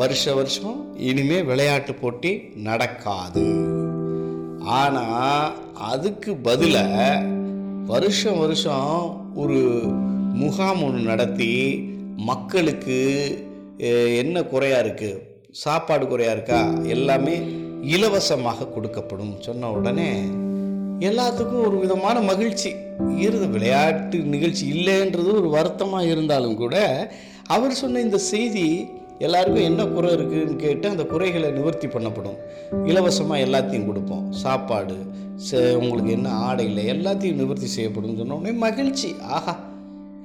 வருஷ 0.00 0.34
வருஷம் 0.38 0.78
இனிமே 1.08 1.38
விளையாட்டு 1.50 1.92
போட்டி 2.00 2.30
நடக்காது. 2.68 3.44
ஆனால் 4.80 5.52
அதுக்கு 5.90 6.30
பதிலாக 6.48 6.96
வருஷம் 7.92 8.38
வருஷம் 8.44 8.94
ஒரு 9.42 9.58
முகாம் 10.42 10.82
ஒன்று 10.86 11.02
நடத்தி 11.10 11.52
மக்களுக்கு 12.30 12.98
என்ன 14.22 14.42
குறையாக 14.52 14.84
இருக்குது 14.84 15.22
சாப்பாடு 15.62 16.04
குறையாக 16.06 16.36
இருக்கா? 16.36 16.60
எல்லாமே 16.96 17.36
இலவசமாக 17.94 18.68
கொடுக்கப்படும் 18.74 19.34
சொன்ன 19.46 19.70
உடனே 19.78 20.10
எல்லாத்துக்கும் 21.08 21.64
ஒரு 21.68 21.76
விதமான 21.84 22.16
மகிழ்ச்சி. 22.30 22.70
இருந்த 23.24 23.46
விளையாட்டு 23.54 24.18
நிகழ்ச்சி 24.34 24.64
இல்லைன்றது 24.74 25.30
ஒரு 25.40 25.48
வருத்தமாக 25.56 26.10
இருந்தாலும் 26.12 26.58
கூட 26.62 26.76
அவர் 27.54 27.80
சொன்ன 27.80 28.00
இந்த 28.06 28.18
செய்தி 28.32 28.66
எல்லாருக்கும் 29.26 29.66
என்ன 29.70 29.82
குறை 29.94 30.08
இருக்குதுன்னு 30.14 30.56
கேட்டு 30.64 30.86
அந்த 30.92 31.04
குறைகளை 31.12 31.48
நிவர்த்தி 31.58 31.88
பண்ணப்படும். 31.92 32.38
இலவசமாக 32.90 33.44
எல்லாத்தையும் 33.46 33.88
கொடுப்போம். 33.90 34.24
சாப்பாடு 34.42 34.96
உங்களுக்கு 35.80 36.10
என்ன 36.16 36.28
ஆடையில் 36.48 36.82
எல்லாத்தையும் 36.94 37.40
நிவர்த்தி 37.42 37.68
செய்யப்படும் 37.76 38.18
சொன்ன 38.20 38.36
உடனே 38.38 38.52
மகிழ்ச்சி. 38.66 39.10
ஆஹா 39.36 39.54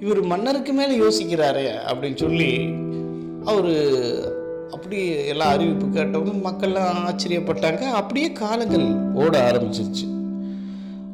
இவர் 0.04 0.22
மன்னருக்கு 0.32 0.74
மேலே 0.80 0.94
யோசிக்கிறாரே 1.04 1.66
அப்படின்னு 1.90 2.20
சொல்லி 2.24 2.52
அவர் 3.52 3.72
அப்படி 4.76 5.00
எல்லா 5.34 5.48
அறிவிப்பு 5.56 5.88
கேட்டவங்க 5.98 6.34
மக்கள்லாம் 6.48 7.02
ஆச்சரியப்பட்டாங்க. 7.10 7.84
அப்படியே 8.00 8.30
காலங்கள் 8.42 8.88
ஓட 9.24 9.34
ஆரம்பிச்சிருச்சு. 9.50 10.08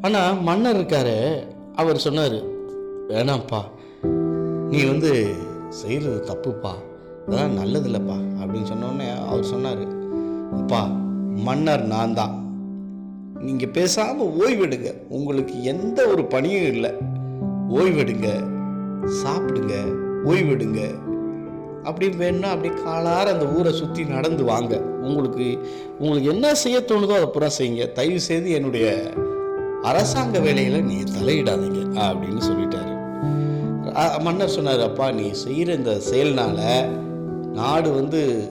ஆனால் 0.05 0.41
மன்னர் 0.47 0.79
இருக்காரு 0.79 1.17
அவர் 1.81 2.03
சொன்னார் 2.05 2.39
வேணாம்ப்பா 3.11 3.61
நீ 4.71 4.79
வந்து 4.93 5.11
செய்கிறது 5.69 6.23
தப்புப்பா. 6.27 6.71
அதெல்லாம் 7.27 7.65
நல்லதில்லைப்பா. 7.65 8.15
அப்படின்னு 8.41 8.65
சொன்னோடனே 8.65 9.27
அவர் 9.27 9.43
சொன்னார் 9.43 9.87
அப்பா 10.55 10.85
மன்னர் 11.35 11.85
நான் 11.85 12.13
தான். 12.13 12.45
நீங்கள் 13.39 13.69
பேசாமல் 13.69 14.27
ஓய்வெடுங்க. 14.27 14.93
உங்களுக்கு 15.09 15.63
எந்த 15.63 16.05
ஒரு 16.05 16.25
பணியும் 16.25 16.65
இல்லை. 16.65 16.91
ஓய்வெடுங்க. 17.69 18.43
சாப்பிடுங்க. 19.05 19.73
ஓய்வெடுங்க. 20.25 20.79
அப்படி 21.83 22.09
வேணும்னா 22.09 22.49
அப்படியே 22.49 22.81
காலார 22.81 23.25
அந்த 23.25 23.47
ஊரை 23.47 23.73
சுற்றி 23.73 24.05
நடந்து 24.05 24.43
வாங்க. 24.43 24.77
உங்களுக்கு 24.79 25.67
உங்களுக்கு 25.99 26.29
என்ன 26.29 26.55
செய்ய 26.55 26.83
தோணுதோ 26.87 27.11
அதை 27.11 27.25
புறம் 27.25 27.49
செய்யுங்க. 27.57 27.91
தயவு 27.91 28.19
செய்து 28.19 28.51
என்னுடைய 28.51 29.13
அரசாங்க 29.81 30.39
வேலையில் 30.39 30.83
நீ 30.83 30.95
தலையிடாதீங்க. 30.95 31.99
அப்படின்னு 31.99 32.41
சொல்லிட்டாரு. 32.45 32.95
மன்னர் 34.21 34.49
சொன்னார் 34.49 34.79
அப்பா 34.79 35.11
நீ 35.11 35.31
செய்கிற 35.31 35.73
இந்த 35.73 35.99
செயல்னால் 35.99 36.59
நாடு 37.53 37.93
வந்து 37.93 38.49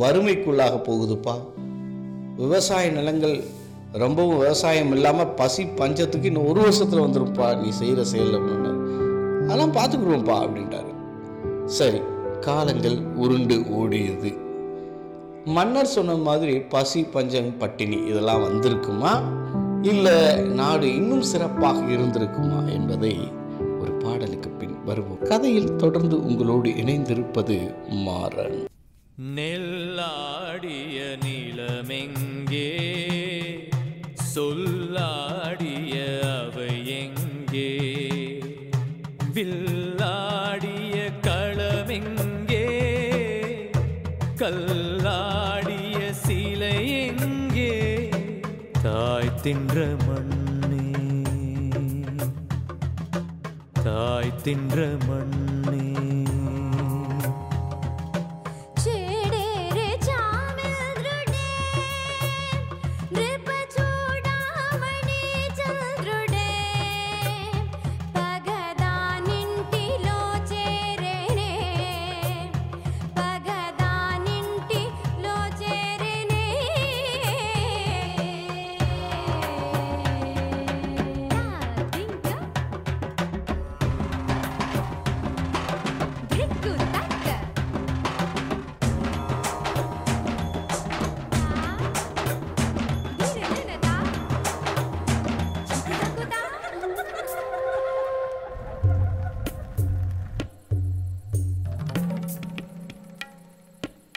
வறுமைக்குள்ளாக 0.00 0.80
போகுதுப்பா. 0.88 1.34
விவசாய 2.36 2.90
நிலங்கள் 2.90 3.44
ரொம்பவும் 3.92 4.38
விவசாயம் 4.38 4.92
இல்லாமல் 4.92 5.26
பசி 5.26 5.64
பஞ்சத்துக்கு 5.64 6.24
இன்னும் 6.24 6.46
ஒரு 6.46 6.60
வருஷத்தில் 6.60 7.00
வந்துரும்ப்பா 7.00 7.60
நீ 7.62 7.70
செய்கிற 7.70 8.04
செயல் 8.04 8.40
அப்படின்னு. 8.40 8.72
அதெல்லாம் 9.44 9.72
பார்த்துக்குருவோம்ப்பா 9.72 10.36
அப்படின்ட்டாரு. 10.44 10.92
சரி 11.64 12.00
காலங்கள் 12.40 12.98
உருண்டு 13.14 13.58
ஓடியது. 13.58 14.38
மன்னர் 15.44 15.86
சொன்ன 15.86 16.14
மாதிரி 16.14 16.60
பசி 16.60 17.02
பஞ்சம் 17.02 17.58
பட்டினி 17.58 17.96
இதெல்லாம் 17.96 18.44
வந்திருக்குமா? 18.44 19.22
இல்லை 19.82 20.36
நாடு 20.36 20.94
இன்னும் 20.94 21.22
சிறப்பாக 21.22 21.80
இருந்திருக்குமா 21.80 22.72
என்பதை 22.72 23.16
ஒரு 23.80 23.92
பாடலுக்கு 23.92 24.50
வருவோம். 24.88 25.18
கதையில் 25.18 25.76
தொடர்ந்து 25.76 26.24
உங்களோடு 26.24 26.70
இணைந்திருப்பது 26.70 27.74
மாறன். 27.88 28.66
நெல்லாடிய 29.16 31.16
நிலமெங்கே 31.24 32.70
சொல்லா 34.36 35.36
தின்ற 54.44 54.78
மண்ணே 55.06 55.47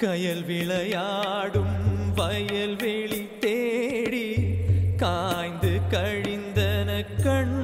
கயல் 0.02 0.46
விளையாடும் 0.46 1.76
வயல்வெளி 2.16 3.22
தேடி 3.40 4.28
காய்ந்து 4.98 5.74
கழிந்தன 5.92 6.90
கண் 7.24 7.58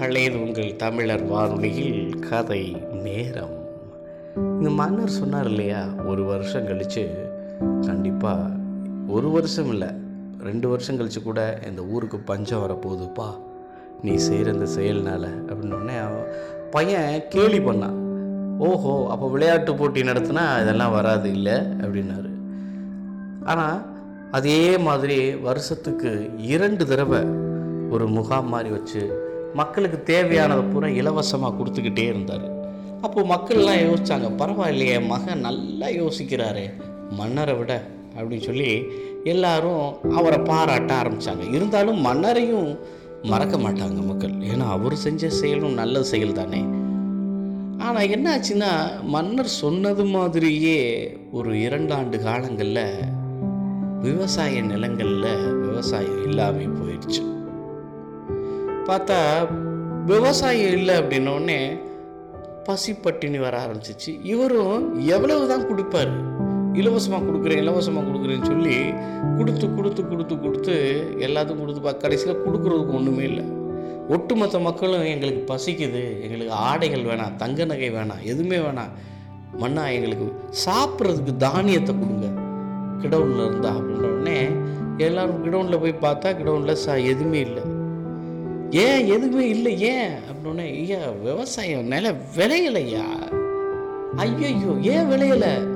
கலையது 0.00 0.36
உங்கள் 0.44 0.76
தமிழர் 0.76 1.24
வானொலியில் 1.26 2.18
கதை 2.28 2.62
நேரம். 3.04 3.54
இந்த 4.58 4.70
மன்னர் 4.80 5.16
சொன்னார் 5.18 5.48
இல்லையா 5.48 5.82
ஒரு 6.06 6.22
வருஷம் 6.24 6.66
கழித்து 6.66 7.04
கண்டிப்பாக 7.86 8.50
ஒரு 9.08 9.30
வருஷம் 9.30 9.70
இல்லை 9.72 9.90
ரெண்டு 10.48 10.68
வருஷம் 10.68 10.96
கழித்து 10.96 11.22
கூட 11.22 11.40
இந்த 11.68 11.82
ஊருக்கு 11.94 12.18
பஞ்சம் 12.30 12.62
வரப்போகுதுப்பா 12.64 13.28
நீ 14.02 14.14
செய்கிற 14.26 14.52
இந்த 14.52 14.66
செயல்னால் 14.66 15.28
அப்படின்னோடனே 15.48 15.96
பையன் 16.70 17.22
கேலி 17.28 17.58
பண்ணான். 17.58 17.98
ஓஹோ 18.58 18.94
அப்போ 19.08 19.26
விளையாட்டு 19.28 19.74
போட்டி 19.74 20.02
நடத்தினா 20.02 20.44
இதெல்லாம் 20.62 20.92
வராது 20.92 21.28
இல்லை 21.32 21.56
அப்படின்னாரு. 21.82 22.30
ஆனால் 23.44 23.78
அதே 24.30 24.78
மாதிரி 24.78 25.18
வருஷத்துக்கு 25.48 26.12
இரண்டு 26.54 26.86
தடவை 26.86 27.22
ஒரு 27.90 28.06
முகாம் 28.08 28.48
மாதிரி 28.48 28.70
வச்சு 28.70 29.02
மக்களுக்கு 29.60 29.98
தேவையானதை 30.12 30.64
பூரா 30.72 30.88
இலவசமாக 31.00 31.56
கொடுத்துக்கிட்டே 31.58 32.04
இருந்தார். 32.12 32.46
அப்போது 33.04 33.30
மக்கள்லாம் 33.32 33.82
யோசித்தாங்க 33.86 34.28
பரவாயில்லையே 34.40 34.96
மகன் 35.12 35.44
நல்லா 35.46 35.88
யோசிக்கிறாரே 36.00 36.66
மன்னரை 37.18 37.54
விட 37.58 37.72
அப்படின்னு 38.16 38.46
சொல்லி 38.48 38.70
எல்லாரும் 39.32 39.82
அவரை 40.18 40.38
பாராட்ட 40.50 40.92
ஆரம்பித்தாங்க 41.00 41.44
இருந்தாலும் 41.56 41.98
மன்னரையும் 42.06 42.70
மறக்க 43.32 43.56
மாட்டாங்க 43.64 43.98
மக்கள். 44.10 44.34
ஏன்னா 44.52 44.68
அவர் 44.76 44.96
செஞ்ச 45.06 45.28
செயலும் 45.40 45.78
நல்ல 45.80 46.02
செயல் 46.12 46.38
தானே 46.40 46.62
ஆனால் 47.86 48.10
என்னாச்சுன்னா 48.14 48.70
மன்னர் 49.14 49.50
சொன்னது 49.62 50.04
மாதிரியே 50.16 50.78
ஒரு 51.38 51.52
இரண்டாண்டு 51.66 52.16
காலங்களில் 52.26 52.86
விவசாய 54.06 54.62
நிலங்களில் 54.72 55.30
விவசாயம் 55.66 56.22
இல்லாமல் 56.28 56.76
போயிடுச்சு. 56.78 57.22
பார்த்தா 58.88 59.18
விவசாயம் 60.10 60.74
இல்லை 60.78 60.94
அப்படின்னோடனே 61.00 61.58
பசிப்பட்டினி 62.66 63.38
வர 63.44 63.54
ஆரம்பிச்சிச்சு. 63.64 64.12
இவரும் 64.32 64.82
எவ்வளவு 65.14 65.44
தான் 65.52 65.66
கொடுப்பார்? 65.70 66.12
இலவசமாக 66.80 67.24
கொடுக்குறேன் 67.28 67.62
இலவசமாக 67.62 68.04
கொடுக்குறேன்னு 68.08 68.50
சொல்லி 68.52 68.76
கொடுத்து 69.38 69.66
கொடுத்து 69.76 70.02
கொடுத்து 70.10 70.34
கொடுத்து 70.44 70.74
எல்லாத்துக்கும் 71.26 71.64
கொடுத்து 71.64 71.82
பா 71.86 71.92
கடைசியில் 72.04 72.42
கொடுக்குறதுக்கு 72.44 72.96
ஒன்றுமே 72.98 73.24
இல்லை. 73.30 73.44
ஒட்டுமொத்த 74.14 74.58
மக்களும் 74.68 75.04
எங்களுக்கு 75.14 75.42
பசிக்குது 75.52 76.04
எங்களுக்கு 76.24 76.54
ஆடைகள் 76.68 77.08
வேணாம் 77.10 77.36
தங்க 77.42 77.64
நகை 77.72 77.90
வேணாம் 77.98 78.22
எதுவுமே 78.32 78.58
வேணாம். 78.66 78.94
மண்ணா 79.62 79.84
எங்களுக்கு 79.96 80.26
சாப்பிட்றதுக்கு 80.64 81.34
தானியத்தை 81.46 81.94
கொடுங்க. 82.00 82.28
கிடவுனில் 83.02 83.44
இருந்தா 83.48 83.70
அப்படின்ன 83.78 84.08
உடனே 84.12 84.38
எல்லோரும் 85.06 85.44
கிடவுனில் 85.44 85.82
போய் 85.84 86.02
பார்த்தா 86.06 86.30
கிடவுனில் 86.40 86.80
சா 86.84 86.94
எதுவுமே 87.12 87.40
இல்லை. 87.48 87.64
ஏன் 88.72 89.06
எதுவுமே 89.06 89.48
இல்லை 89.48 89.80
ஏன்? 89.80 90.10
அப்படின்னே 90.10 90.64
ஐயா 90.72 91.08
விவசாயம் 91.10 91.86
நில 91.86 92.12
விளையலையா 92.36 93.04
ஐயையோ 94.16 94.70
ஏன் 94.82 95.10
விளையலை? 95.10 95.66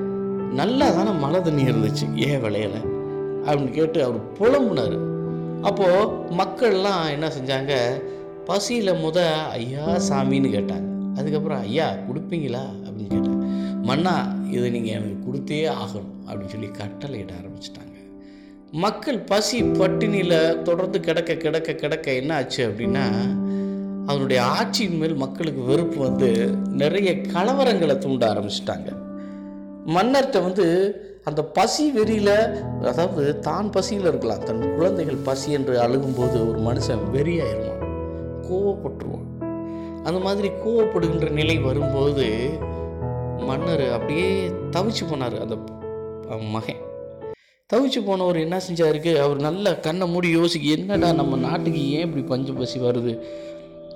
நல்லா 0.52 0.90
தானே 0.90 1.10
மழை 1.10 1.40
தண்ணி 1.40 1.62
இருந்துச்சு 1.62 2.14
ஏன் 2.14 2.42
விளையலை? 2.42 2.80
அப்படின்னு 3.44 3.70
கேட்டு 3.70 4.04
அவர் 4.04 4.32
புலம்புனார். 4.32 4.96
அப்போது 5.62 6.06
மக்கள்லாம் 6.36 7.10
என்ன 7.10 7.28
செஞ்சாங்க? 7.28 8.02
பசியில் 8.44 8.92
முத 8.92 9.48
ஐயா 9.50 9.86
சாமின்னு 9.88 10.52
கேட்டாங்க. 10.56 11.16
அதுக்கப்புறம் 11.16 11.60
ஐயா 11.60 11.92
கொடுப்பீங்களா? 11.92 12.64
அப்படின்னு 12.84 13.10
கேட்டாங்க. 13.10 13.44
மன்னா 13.82 14.34
இதை 14.50 14.70
நீங்கள் 14.70 14.92
எனக்கு 14.92 15.32
கொடுத்தே 15.32 15.68
ஆகணும் 15.68 16.30
அப்படின்னு 16.30 16.46
சொல்லி 16.46 16.66
கட்டளையிட 16.66 17.32
ஆரம்பிச்சிட்டாங்க. 17.40 17.85
மக்கள் 18.72 19.18
பசி 19.18 19.62
பட்டினியில் 19.62 20.62
தொடர்ந்து 20.62 21.00
கிடக்க 21.00 21.34
கிடக்க 21.34 21.72
கிடக்க 21.72 22.12
என்ன 22.12 22.34
ஆச்சு 22.34 22.68
அப்படின்னா 22.68 23.04
அவருடைய 24.06 24.42
ஆட்சியின் 24.42 24.98
மேல் 24.98 25.14
மக்களுக்கு 25.14 25.62
வெறுப்பு 25.62 25.98
வந்து 26.00 26.54
நிறைய 26.66 27.12
கலவரங்களை 27.12 27.98
தூண்ட 27.98 28.34
ஆரம்பிச்சிட்டாங்க. 28.34 28.88
மன்னர்கிட்ட 29.86 30.42
வந்து 30.42 30.66
அந்த 31.24 31.44
பசி 31.44 31.90
வெறியில் 31.90 32.34
அதாவது 32.82 33.38
தான் 33.38 33.70
பசியில் 33.70 34.04
இருக்கலாம் 34.04 34.42
தன் 34.42 34.74
குழந்தைகள் 34.74 35.16
பசி 35.16 35.52
என்று 35.52 35.80
அழுகும்போது 35.80 36.48
ஒரு 36.48 36.58
மனுஷன் 36.58 37.04
வெறியாயிருவான் 37.12 37.84
கோவப்பட்டுருவான். 38.48 39.28
அந்த 40.04 40.18
மாதிரி 40.18 40.48
கோவப்படுகின்ற 40.48 41.30
நிலை 41.30 41.58
வரும்போது 41.58 42.50
மன்னர் 43.38 43.90
அப்படியே 43.92 44.48
தவிச்சு 44.70 45.04
போனார் 45.10 45.40
அந்த 45.40 45.56
மகன். 46.40 46.85
தவிச்சு 47.72 48.04
போனவர் 48.04 48.36
என்ன 48.36 48.60
செஞ்சாருக்கு? 48.70 49.16
அவர் 49.16 49.36
நல்ல 49.36 49.76
கண்ணை 49.76 50.08
மூடி 50.08 50.28
யோசிக்க 50.28 50.68
என்னடா 50.68 51.12
நம்ம 51.12 51.36
நாட்டுக்கு 51.36 51.90
ஏன் 51.90 52.00
இப்படி 52.00 52.24
பஞ்சு 52.24 52.52
பசி 52.52 52.80
வருது? 52.80 53.18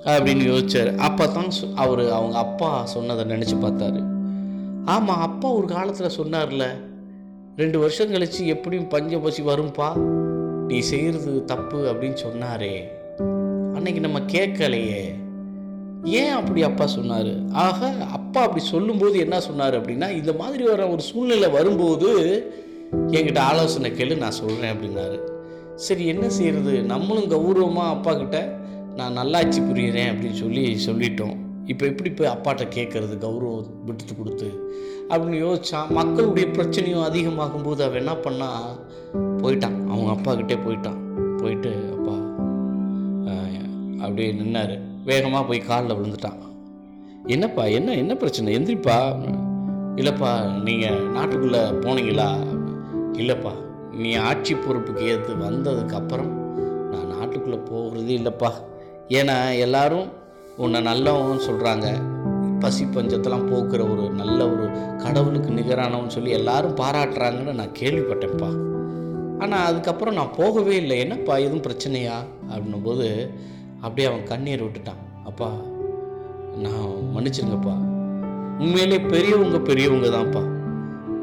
அப்படின்னு 0.04 0.44
யோசிச்சார். 0.52 0.96
அப்போ 0.96 1.26
தான் 1.26 1.50
அவர் 1.74 2.10
அவங்க 2.10 2.38
அப்பா 2.38 2.84
சொன்னதை 2.84 3.24
நினச்சி 3.24 3.56
பார்த்தாரு. 3.56 4.00
ஆமாம் 4.84 5.20
அப்பா 5.20 5.48
ஒரு 5.48 5.66
காலத்தில் 5.66 6.16
சொன்னார்ல 6.18 6.66
ரெண்டு 7.56 7.78
வருஷம் 7.78 8.12
கழிச்சு 8.12 8.46
எப்படியும் 8.46 8.88
பஞ்ச 8.88 9.18
பசி 9.18 9.42
வரும்பா? 9.42 9.96
நீ 10.66 10.78
செய்கிறது 10.78 11.44
தப்பு 11.44 11.92
அப்படின்னு 11.92 12.16
சொன்னாரே. 12.26 12.74
அன்னைக்கு 13.74 14.00
நம்ம 14.00 14.20
கேட்கலையே. 14.20 15.14
ஏன் 16.04 16.30
அப்படி 16.30 16.62
அப்பா 16.62 16.86
சொன்னார்? 16.86 17.52
ஆக 17.52 17.92
அப்பா 18.12 18.40
அப்படி 18.40 18.64
சொல்லும்போது 18.64 19.18
என்ன 19.18 19.40
சொன்னார் 19.40 19.80
அப்படின்னா 19.80 20.10
இந்த 20.10 20.32
மாதிரி 20.32 20.64
வர 20.64 20.88
ஒரு 20.88 21.02
சூழ்நிலை 21.02 21.48
வரும்போது 21.48 22.10
என்கிட்ட 23.16 23.40
ஆலோசனை 23.50 23.90
கேளு 23.98 24.14
நான் 24.22 24.38
சொல்கிறேன் 24.40 24.72
அப்படின்னாரு. 24.74 25.18
சரி 25.84 26.04
என்ன 26.12 26.24
செய்கிறது 26.38 26.72
நம்மளும் 26.92 27.30
கௌரவமாக 27.34 27.94
அப்பா 27.96 28.12
கிட்ட 28.14 28.38
நான் 28.98 29.18
நல்லாட்சி 29.18 29.60
புரியுறேன் 29.60 30.10
அப்படின்னு 30.12 30.38
சொல்லி 30.44 30.64
சொல்லிட்டோம். 30.86 31.36
இப்போ 31.72 31.84
எப்படி 31.90 32.10
போய் 32.10 32.32
அப்பாட்ட 32.34 32.64
கேட்குறது 32.76 33.14
கௌரவம் 33.24 33.66
விட்டுட்டு 33.86 34.14
கொடுத்து. 34.20 34.48
அப்படின்னு 35.10 35.40
யோசிச்சா 35.44 35.80
மக்களுடைய 35.98 36.46
பிரச்சனையும் 36.56 37.06
அதிகமாகும் 37.08 37.66
போது 37.66 37.80
அவன் 37.86 38.00
என்ன 38.02 38.14
பண்ணா 38.26 38.48
போயிட்டான். 39.42 39.78
அவங்க 39.92 40.10
அப்பா 40.16 40.34
கிட்டே 40.40 40.58
போயிட்டான். 40.66 41.00
போயிட்டு 41.42 41.72
அப்பா 41.96 42.16
அப்படியே 44.02 44.28
நின்னார். 44.40 44.74
வேகமாக 45.10 45.44
போய் 45.48 45.66
காலில் 45.68 45.96
விழுந்துட்டான். 45.98 46.40
என்னப்பா 47.34 47.64
என்ன 47.78 47.94
என்ன 48.02 48.12
பிரச்சனை? 48.14 48.56
எந்திரிப்பா. 48.58 48.98
இல்லைப்பா 50.00 50.30
நீங்கள் 50.66 51.00
நாட்டுக்குள்ளே 51.16 51.62
போனீங்களா? 51.84 52.28
இல்லைப்பா 53.20 53.52
நீ 53.92 54.14
ஆட்சி 54.14 54.54
பொறுப்புக்கு 54.54 55.02
ஏற்று 55.04 55.34
வந்ததுக்கப்புறம் 55.34 56.30
நான் 56.90 57.10
நாட்டுக்குள்ளே 57.12 57.58
போகிறதே 57.64 58.14
இல்லைப்பா. 58.18 58.50
ஏன்னா 59.08 59.58
எல்லாரும் 59.58 60.08
உன்னை 60.56 60.80
நல்லவன் 60.80 61.46
சொல்கிறாங்க 61.48 61.86
பசி 62.60 62.84
பஞ்சத்தெல்லாம் 62.84 63.46
போக்குற 63.52 63.82
ஒரு 63.92 64.10
நல்ல 64.10 64.50
ஒரு 64.50 64.70
கடவுளுக்கு 65.02 65.50
நிகரானவன் 65.50 66.08
சொல்லி 66.08 66.30
எல்லாரும் 66.30 66.76
பாராட்டுறாங்கன்னு 66.76 67.52
நான் 67.52 67.78
கேள்விப்பட்டேன்ப்பா. 67.80 68.50
ஆனால் 69.38 69.66
அதுக்கப்புறம் 69.66 70.14
நான் 70.14 70.36
போகவே 70.36 70.76
இல்லை. 70.76 70.98
என்னப்பா 70.98 71.36
எதுவும் 71.36 71.62
பிரச்சனையா? 71.62 72.16
அப்படின்னும் 72.50 72.82
போது 72.82 73.30
அப்படியே 73.80 74.08
அவன் 74.08 74.22
கண்ணீர் 74.22 74.64
விட்டுட்டான். 74.64 75.02
அப்பா 75.24 75.50
நான் 76.56 76.90
மன்னிச்சிருங்கப்பா. 77.14 77.74
உண்மையிலே 78.58 79.00
பெரியவங்க 79.00 79.58
பெரியவங்க 79.58 80.08
தான்ப்பா 80.08 80.42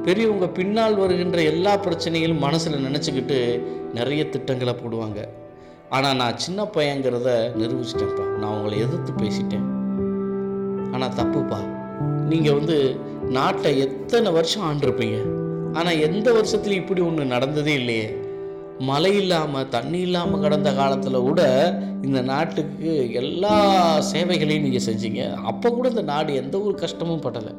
பெரியவங்க 0.08 0.48
பின்னால் 0.48 0.96
வருகின்ற 0.96 1.41
எல்லா 1.41 1.72
பிரச்சனைகளும் 1.86 2.43
மனசில் 2.43 2.86
நினச்சிக்கிட்டு 2.86 3.62
நிறைய 3.93 4.30
திட்டங்களை 4.30 4.74
போடுவாங்க. 4.74 5.20
ஆனால் 5.89 6.15
நான் 6.15 6.38
சின்ன 6.38 6.63
பையங்கிறத 6.63 7.30
நிரூபிச்சிட்டேன்ப்பா. 7.60 8.26
நான் 8.38 8.56
உங்களை 8.58 8.78
எதிர்த்து 8.80 9.13
பேசிட்டேன். 9.24 9.65
ஆனால் 10.93 11.15
தப்புப்பா. 11.20 11.60
நீங்கள் 12.30 12.54
வந்து 12.54 12.96
நாட்டை 13.30 13.80
எத்தனை 13.80 14.32
வருஷம் 14.32 14.65
ஆண்டிருப்பீங்க? 14.70 15.20
ஆனால் 15.74 16.00
எந்த 16.00 16.28
வருஷத்துலையும் 16.32 16.84
இப்படி 16.84 17.02
ஒன்று 17.02 17.26
நடந்ததே 17.26 17.74
இல்லையே. 17.74 18.08
மழை 18.80 19.15
இல்லாமல் 19.17 19.70
தண்ணி 19.70 20.00
இல்லாமல் 20.00 20.39
கடந்த 20.39 20.74
காலத்தில் 20.74 21.26
கூட 21.30 21.41
இந்த 22.02 22.22
நாட்டுக்கு 22.22 23.12
எல்லா 23.12 23.56
சேவைகளையும் 24.13 24.67
நீங்கள் 24.70 24.88
செஞ்சீங்க. 24.89 25.34
அப்போ 25.34 25.70
கூட 25.70 25.89
இந்த 25.89 26.02
நாடு 26.02 26.34
எந்த 26.36 26.58
ஒரு 26.60 26.76
கஷ்டமும் 26.76 27.26
படலை. 27.28 27.54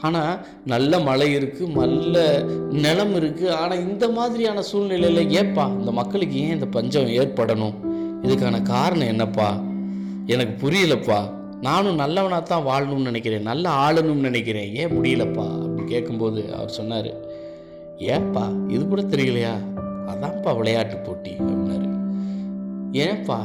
ஆனால் 0.00 0.46
நல்ல 0.64 0.98
மழை 0.98 1.36
இருக்குது 1.36 1.68
நல்ல 1.68 2.42
நிலம் 2.70 3.14
இருக்குது 3.14 3.50
ஆனால் 3.50 3.78
இந்த 3.78 4.08
மாதிரியான 4.08 4.62
சூழ்நிலையில் 4.62 5.30
ஏப்பா 5.30 5.66
இந்த 5.66 5.92
மக்களுக்கு 5.92 6.40
ஏன் 6.40 6.52
இந்த 6.52 6.66
பஞ்சம் 6.66 7.06
ஏற்படணும்? 7.06 7.74
இதுக்கான 8.22 8.62
காரணம் 8.62 9.06
என்னப்பா? 9.06 9.60
எனக்கு 10.26 10.66
புரியலப்பா. 10.66 11.30
நானும் 11.60 11.94
நல்லவனாக 11.94 12.42
தான் 12.42 12.66
வாழணும்னு 12.66 13.02
நினைக்கிறேன். 13.02 13.42
நல்ல 13.42 13.70
ஆளணும்னு 13.70 14.28
நினைக்கிறேன். 14.28 14.74
ஏன் 14.74 15.00
முடியலப்பா? 15.00 15.46
அப்படின்னு 15.58 15.84
கேட்கும்போது 15.84 16.54
அவர் 16.54 16.68
சொன்னார் 16.68 17.14
ஏப்பா 17.98 18.52
இது 18.68 18.88
கூட 18.88 19.02
தெரியலையா? 19.02 19.54
அதான்ப்பா 20.06 20.56
விளையாட்டு 20.56 20.96
போட்டி 20.96 21.30
அப்படின்னாரு. 21.30 21.88
ஏன்ப்பா 22.92 23.38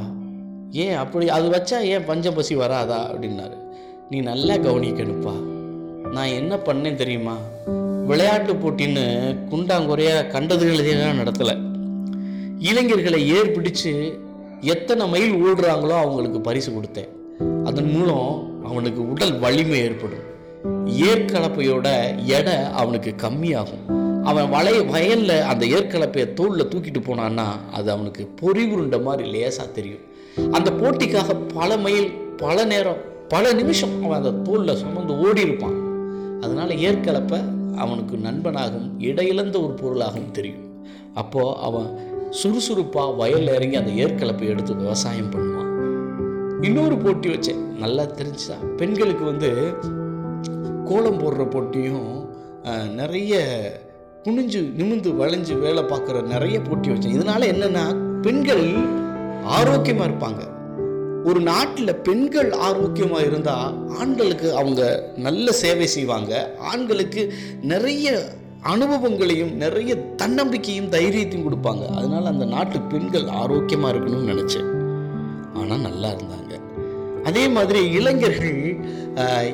ஏன் 0.72 0.96
அப்படி 0.96 1.30
அது 1.30 1.50
வச்சா 1.50 1.80
ஏன் 1.82 2.06
பஞ்சம் 2.06 2.34
பசி 2.34 2.56
வராதா? 2.56 3.14
அப்படின்னாரு. 3.14 3.58
நீ 4.10 4.20
நல்லா 4.20 4.56
கவனிக்கணுப்பா 4.56 5.49
நான் 6.14 6.28
என்ன 6.28 6.56
பண்ணேன் 6.56 6.96
தெரியுமா? 6.96 7.38
விளையாட்டு 8.08 8.54
போட்டின்னு 8.54 9.04
குண்டாங்குறையாக 9.52 10.30
கண்டதுகளெல்லாம் 10.34 11.20
நடத்தலை. 11.22 11.56
இளைஞர்களை 12.60 13.28
ஏர் 13.28 13.62
பிடிச்சு 13.62 14.20
எத்தனை 14.62 15.08
மைல் 15.08 15.36
ஓடுறாங்களோ 15.46 16.00
அவங்களுக்கு 16.00 16.42
பரிசு 16.42 16.72
கொடுத்தேன். 16.72 17.10
அதன் 17.64 17.92
மூலம் 17.92 18.62
அவனுக்கு 18.66 19.10
உடல் 19.10 19.40
வலிமை 19.40 19.80
ஏற்படும். 19.80 20.26
ஏற்கலப்பையோட 20.86 21.88
எடை 22.26 22.54
அவனுக்கு 22.54 23.16
கம்மியாகும். 23.18 23.84
அவன் 24.24 24.50
வளைய 24.50 24.82
வயலில் 24.82 25.42
அந்த 25.42 25.66
ஏற்கலப்பையை 25.66 26.34
தோளில் 26.34 26.68
தூக்கிட்டு 26.68 27.02
போனான்னா 27.06 27.46
அது 27.72 27.92
அவனுக்கு 27.92 28.26
பொறி 28.26 28.66
உருண்டை 28.66 29.00
மாதிரி 29.02 29.30
லேசாக 29.30 29.70
தெரியும். 29.70 30.04
அந்த 30.52 30.72
போட்டிக்காக 30.72 31.36
பல 31.54 31.78
மைல் 31.78 32.10
பல 32.38 32.66
நேரம் 32.66 33.08
பல 33.28 33.54
நிமிஷம் 33.54 34.04
அவன் 34.04 34.18
அந்த 34.18 34.52
தோளில் 34.52 34.76
சுமந்து 34.76 35.18
ஓடி 35.18 35.42
இருப்பான் 35.42 35.79
அதனால் 36.44 36.74
ஏற்கலப்பை 36.88 37.40
அவனுக்கு 37.84 38.16
நண்பனாகவும் 38.28 38.92
இடையிலந்த 39.10 39.56
ஒரு 39.66 39.74
பொருளாகவும் 39.82 40.36
தெரியும். 40.38 40.66
அப்போது 41.22 41.58
அவன் 41.68 41.90
சுறுசுறுப்பாக 42.40 43.16
வயலில் 43.20 43.56
இறங்கி 43.58 43.78
அந்த 43.82 43.92
ஏற்கலப்பை 44.04 44.48
எடுத்து 44.54 44.74
விவசாயம் 44.84 45.32
பண்ணுவான். 45.34 45.72
இன்னொரு 46.68 46.96
போட்டி 47.04 47.28
வச்சேன் 47.34 47.62
நல்லா 47.84 48.04
தெரிஞ்சுதா? 48.20 48.58
பெண்களுக்கு 48.80 49.26
வந்து 49.32 49.50
கோலம் 50.90 51.20
போடுற 51.22 51.44
போட்டியும் 51.56 52.08
நிறைய 53.00 53.34
குனிஞ்சு 54.24 54.62
நிமிந்து 54.80 55.10
வளைஞ்சு 55.20 55.54
வேலை 55.66 55.84
பார்க்குற 55.92 56.18
நிறைய 56.34 56.58
போட்டி 56.62 56.90
வச்சேன். 56.90 57.16
இதனால் 57.18 57.52
என்னென்னா 57.54 57.86
பெண்கள் 58.26 58.66
ஆரோக்கியமாக 59.58 60.10
இருப்பாங்க. 60.10 60.42
ஒரு 61.28 61.40
நாட்டில் 61.40 62.00
பெண்கள் 62.08 62.52
ஆரோக்கியமாக 62.52 63.26
இருந்தால் 63.26 63.74
ஆண்களுக்கு 64.00 64.56
அவங்க 64.56 64.82
நல்ல 65.18 65.52
சேவை 65.52 65.88
செய்வாங்க. 65.88 66.34
ஆண்களுக்கு 66.72 67.22
நிறைய 67.72 68.14
அனுபவங்களையும் 68.74 69.52
நிறைய 69.64 69.92
தன்னம்பிக்கையும் 70.22 70.92
தைரியத்தையும் 70.96 71.46
கொடுப்பாங்க. 71.48 71.86
அதனால் 71.98 72.26
அந்த 72.26 72.46
நாட்டு 72.46 72.80
பெண்கள் 72.82 73.28
ஆரோக்கியமாக 73.42 73.94
இருக்கணும்னு 73.94 74.32
நினச்சேன். 74.34 74.70
ஆனால் 75.60 75.86
நல்லா 75.88 76.10
இருந்தாங்க. 76.16 76.46
அதே 77.30 77.48
மாதிரி 77.56 77.80
இளைஞர்கள் 78.00 78.62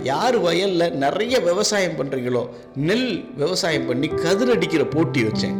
யார் 0.04 0.38
வயலில் 0.40 0.98
நிறைய 1.06 1.36
விவசாயம் 1.40 1.98
பண்ணுறீங்களோ 2.00 2.44
நெல் 2.76 3.10
விவசாயம் 3.44 3.88
பண்ணி 3.88 4.08
கதிரடிக்கிற 4.08 4.84
போட்டி 4.96 5.24
வச்சேன். 5.24 5.58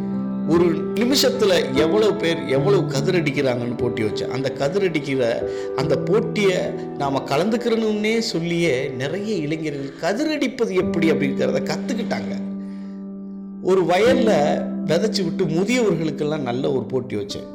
ஒரு 0.50 0.66
நிமிஷத்தில் 0.94 1.74
எவ்வளவு 1.74 2.14
பேர் 2.14 2.46
எவ்வளவு 2.48 2.84
கதிரடிக்கிறாங்கன்னு 2.90 3.78
போட்டி 3.78 4.04
வச்சேன். 4.04 4.28
அந்த 4.28 4.52
கதிர் 4.52 4.84
அடிக்கிற 4.84 5.50
அந்த 5.76 5.98
போட்டியை 5.98 6.58
நாம் 6.98 7.16
கலந்துக்கிறணும்னே 7.16 8.18
சொல்லியே 8.20 8.88
நிறைய 8.90 9.36
இளைஞர்கள் 9.36 9.90
கதிரடிப்பது 10.02 10.74
எப்படி 10.84 11.12
அப்படிங்கிறத 11.12 11.62
கற்றுக்கிட்டாங்க 11.72 12.34
ஒரு 13.62 13.84
வயலில் 13.86 14.62
விதைச்சி 14.86 15.24
விட்டு 15.24 15.44
முதியவர்களுக்கெல்லாம் 15.46 16.48
நல்ல 16.50 16.72
ஒரு 16.72 16.86
போட்டி 16.86 17.16
வச்சேன். 17.16 17.48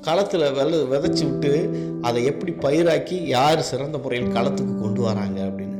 களத்தில் 0.00 0.52
வெள 0.52 0.76
விதைச்சி 0.92 1.24
விட்டு 1.30 1.52
அதை 2.02 2.24
எப்படி 2.24 2.52
பயிராக்கி 2.52 3.16
யார் 3.26 3.62
சிறந்த 3.62 3.98
முறையில் 3.98 4.34
களத்துக்கு 4.34 4.80
கொண்டு 4.80 5.00
வராங்க 5.00 5.40
அப்படின்னு. 5.42 5.79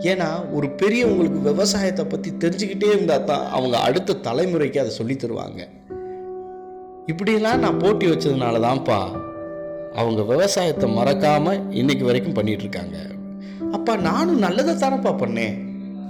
ஏன்னா 0.00 0.52
ஒரு 0.52 0.66
பெரியவங்களுக்கு 0.82 1.40
விவசாயத்தை 1.40 2.04
பற்றி 2.04 2.30
தெரிஞ்சுக்கிட்டே 2.30 2.88
இருந்தால் 2.94 3.24
தான் 3.24 3.46
அவங்க 3.46 3.78
அடுத்த 3.78 4.12
தலைமுறைக்கு 4.12 4.78
அதை 4.80 4.90
சொல்லி 4.90 5.14
தருவாங்க. 5.14 5.68
இப்படியெல்லாம் 7.06 7.58
நான் 7.58 7.78
போட்டி 7.78 8.06
வச்சதுனால 8.06 8.60
தான்ப்பா 8.66 8.98
அவங்க 9.94 10.22
விவசாயத்தை 10.22 10.90
மறக்காமல் 10.90 11.70
இன்னைக்கு 11.70 12.04
வரைக்கும் 12.04 12.36
பண்ணிகிட்ருக்காங்க 12.38 12.96
இருக்காங்க. 12.98 13.72
அப்பா 13.72 13.96
நானும் 13.96 14.38
நல்லதை 14.38 14.74
தானப்பா 14.74 15.12
பண்ணேன். 15.22 15.56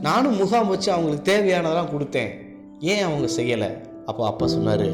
நானும் 0.02 0.36
முகாம் 0.36 0.68
வச்சு 0.68 0.92
அவங்களுக்கு 0.92 1.30
தேவையானதெல்லாம் 1.32 1.92
கொடுத்தேன். 1.94 2.32
ஏன் 2.80 3.02
அவங்க 3.02 3.28
செய்யலை? 3.36 3.70
அப்போ 4.06 4.26
அப்பா 4.26 4.46
சொன்னார் 4.46 4.88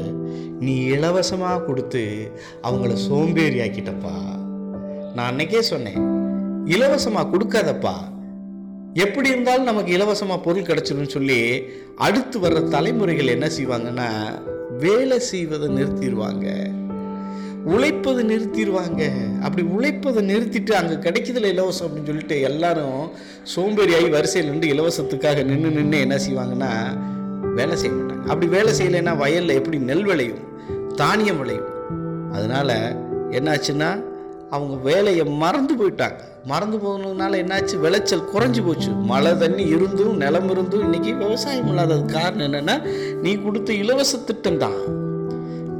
நீ 0.59 0.73
இலவசமாக 0.85 1.63
கொடுத்து 1.63 2.31
அவங்கள 2.61 2.93
சோம்பேறி 2.93 3.59
ஆக்கிட்டப்பா 3.59 4.15
நான் 5.15 5.29
அன்னைக்கே 5.31 5.59
சொன்னேன் 5.59 6.01
இலவசமாக 6.65 7.37
கொடுக்காதப்பா. 7.37 8.13
எப்படி 9.03 9.29
இருந்தாலும் 9.29 9.63
நமக்கு 9.63 9.91
இலவசமாக 9.91 10.41
பொருள் 10.41 10.61
கிடச்சிடும் 10.61 11.07
சொல்லி 11.07 11.63
அடுத்து 11.95 12.39
வர்ற 12.39 12.69
தலைமுறைகள் 12.69 13.27
என்ன 13.27 13.47
செய்வாங்கன்னா 13.57 14.09
வேலை 14.79 15.19
செய்வதை 15.19 15.67
நிறுத்திடுவாங்க 15.69 16.73
உழைப்பதை 17.65 18.23
நிறுத்திடுவாங்க 18.31 19.03
அப்படி 19.41 19.67
உழைப்பதை 19.67 20.21
நிறுத்திட்டு 20.31 20.71
அங்கே 20.71 21.09
கிடைக்கிறதுல 21.09 21.51
இலவசம் 21.55 21.87
அப்படின்னு 21.87 22.05
சொல்லிட்டு 22.05 22.41
எல்லாரும் 22.41 23.09
சோம்பேறியாகி 23.55 24.09
வரிசையில் 24.09 24.51
நின்று 24.51 24.73
இலவசத்துக்காக 24.73 25.43
நின்று 25.43 25.69
நின்று 25.69 25.99
என்ன 25.99 26.15
செய்வாங்கன்னா 26.15 26.71
வேலை 27.55 27.75
செய்ய 27.75 27.95
மாட்டாங்க. 27.95 28.23
அப்படி 28.23 28.47
வேலை 28.47 28.71
செய்யலைன்னா 28.79 29.17
வயலில் 29.17 29.55
எப்படி 29.55 29.77
நெல் 29.77 30.03
விளையும்? 30.03 30.43
தானியம் 30.95 31.37
விளையும். 31.37 31.69
அதனால 32.31 32.97
என்னாச்சுன்னா 33.31 34.03
அவங்க 34.49 34.75
வேலையை 34.83 35.25
மறந்து 35.25 35.75
போயிட்டாங்க. 35.75 36.21
மறந்து 36.45 36.77
போனதுனால 36.77 37.37
என்னாச்சு? 37.43 37.75
விளைச்சல் 37.79 38.29
குறைஞ்சி 38.33 38.65
போச்சு. 38.65 38.91
மழை 38.91 39.37
தண்ணி 39.37 39.63
இருந்தும் 39.63 40.15
நிலம் 40.15 40.49
இருந்தும் 40.49 40.81
இன்னைக்கு 40.81 41.15
விவசாயம் 41.15 41.67
இல்லாதது 41.67 42.05
காரணம் 42.05 42.45
என்னென்னா 42.47 42.75
நீ 43.21 43.35
கொடுத்த 43.35 43.73
இலவச 43.73 44.17
திட்டம் 44.17 44.57
தான். 44.57 44.77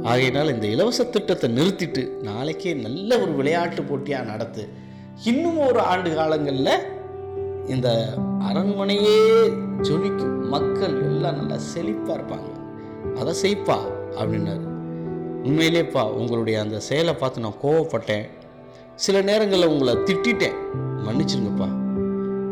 ஆகையினால் 0.02 0.52
இந்த 0.54 0.66
இலவச 0.66 1.04
திட்டத்தை 1.04 1.50
நிறுத்திட்டு 1.50 2.02
நாளைக்கே 2.22 2.74
நல்ல 2.74 3.18
ஒரு 3.18 3.32
விளையாட்டு 3.32 3.82
போட்டியாக 3.82 4.30
நடத்து. 4.30 4.68
இன்னும் 5.24 5.58
ஒரு 5.58 5.80
ஆண்டு 5.80 6.14
காலங்களில் 6.14 6.72
இந்த 7.66 7.88
அரண்மனையே 8.48 9.18
ஜொலிக்கும். 9.82 10.36
மக்கள் 10.48 11.02
எல்லாம் 11.02 11.36
நல்லா 11.36 11.56
செழிப்பாக 11.74 12.16
இருப்பாங்க. 12.18 12.50
அதை 13.18 13.34
செய்ப்பா 13.42 13.78
அப்படின்னாரு. 14.20 14.66
உண்மையிலேப்பா 15.44 16.02
உங்களுடைய 16.12 16.60
அந்த 16.60 16.80
செயலை 16.80 17.14
பார்த்து 17.14 17.40
நான் 17.40 17.62
கோவப்பட்டேன். 17.62 18.26
சில 18.98 19.20
நேரங்களில் 19.22 19.66
உங்களை 19.66 19.94
திட்டிட்டேன். 19.94 20.56
மன்னிச்சிருங்கப்பா. 21.06 21.66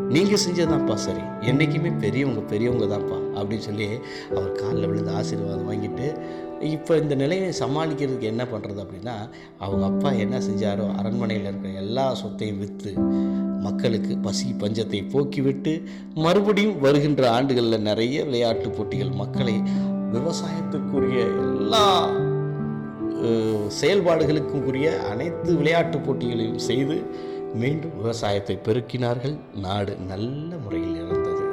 நீங்கள் 0.09 0.41
செஞ்சதான்ப்பா 0.45 0.93
சரி. 0.93 1.21
என்றைக்குமே 1.41 1.89
பெரியவங்க 1.89 2.41
பெரியவங்க 2.41 2.85
தான்ப்பா 2.85 3.17
அப்படின்னு 3.35 3.57
சொல்லி 3.57 3.87
அவர் 4.35 4.51
காலில் 4.51 4.87
விழுந்து 4.87 5.11
ஆசீர்வாதம் 5.11 5.69
வாங்கிட்டு 5.71 6.07
இப்போ 6.61 6.97
இந்த 6.97 7.15
நிலையை 7.15 7.53
சமாளிக்கிறதுக்கு 7.59 8.21
என்ன 8.21 8.43
பண்ணுறது 8.43 8.79
அப்படின்னா 8.83 9.15
அவங்க 9.57 9.85
அப்பா 9.85 10.11
என்ன 10.11 10.37
செஞ்சாரோ 10.37 10.95
அரண்மனையில் 10.97 11.45
இருக்கிற 11.45 11.73
எல்லா 11.73 12.13
சொத்தையும் 12.13 12.59
விற்று 12.59 12.93
மக்களுக்கு 13.61 14.17
பசி 14.17 14.55
பஞ்சத்தை 14.59 15.01
போக்கிவிட்டு 15.13 15.73
மறுபடியும் 16.15 16.79
வருகின்ற 16.79 17.29
ஆண்டுகளில் 17.29 17.81
நிறைய 17.81 18.23
விளையாட்டு 18.23 18.69
போட்டிகள் 18.69 19.11
மக்களை 19.15 19.57
விவசாயத்துக்குரிய 20.11 21.19
எல்லா 21.19 21.85
செயல்பாடுகளுக்கும் 23.79 24.65
உரிய 24.69 24.89
அனைத்து 25.11 25.51
விளையாட்டு 25.55 25.97
போட்டிகளையும் 25.97 26.65
செய்து 26.69 26.97
மீண்டும் 27.61 27.95
விவசாயத்தை 27.97 28.55
பெருக்கினார்கள். 28.67 29.35
நாடு 29.65 29.93
நல்ல 30.11 30.49
முறையில் 30.63 30.97
இருந்தது 31.03 31.43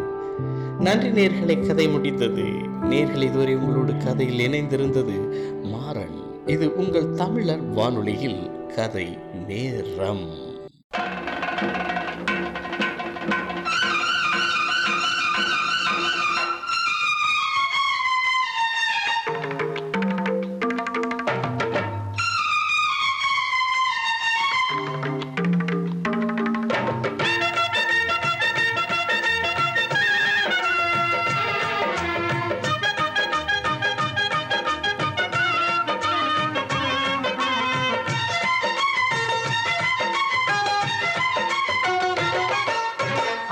நன்றி 0.86 1.10
நேர்களை 1.18 1.56
கதை 1.66 1.86
முடித்தது 1.88 2.44
நேர்கள் 2.92 3.26
இதுவரை 3.28 3.54
உங்களோடு 3.56 3.92
கதையில் 4.04 4.42
இணைந்திருந்தது 4.46 5.16
மாறன். 5.74 6.16
இது 6.46 6.66
உங்கள் 6.76 7.12
தமிழர் 7.20 7.62
வானொலியில் 7.78 8.40
கதை 8.76 9.06
நேரம். 9.48 10.41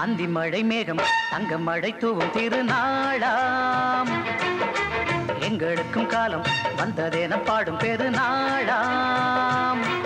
அந்தி 0.03 0.27
மழை 0.27 0.65
மேகம் 0.65 1.01
தங்க 1.31 1.59
மழை 1.59 1.97
தூவும் 1.97 2.31
திருநாளாம். 2.35 4.11
எங்களுக்கும் 5.41 6.07
காலம் 6.07 6.45
வந்ததென 6.77 7.45
பாடும் 7.45 7.79
பெருநாளாம். 7.79 10.00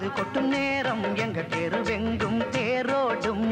அது 0.00 0.12
கொட்டும் 0.12 0.48
நேரம் 0.48 1.16
எங்க 1.16 1.40
தெருவெங்கும் 1.40 2.38
தேரோடும். 2.50 3.48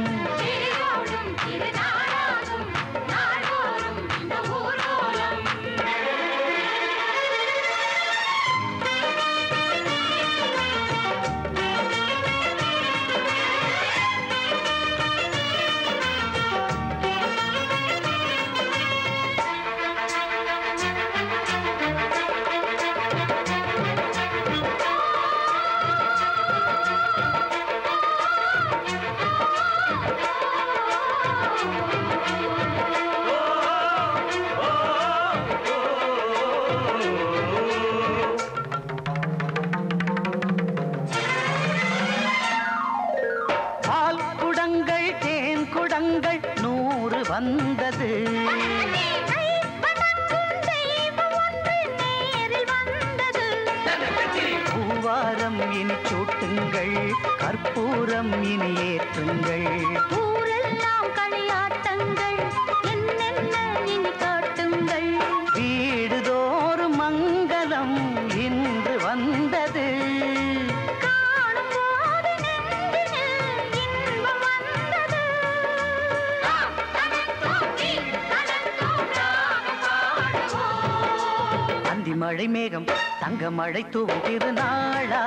மழை 82.38 82.46
மேகம் 82.54 82.84
தங்க 83.18 83.48
மழை 83.50 83.80
தூவும் 83.88 84.22
திருநாளா. 84.26 85.22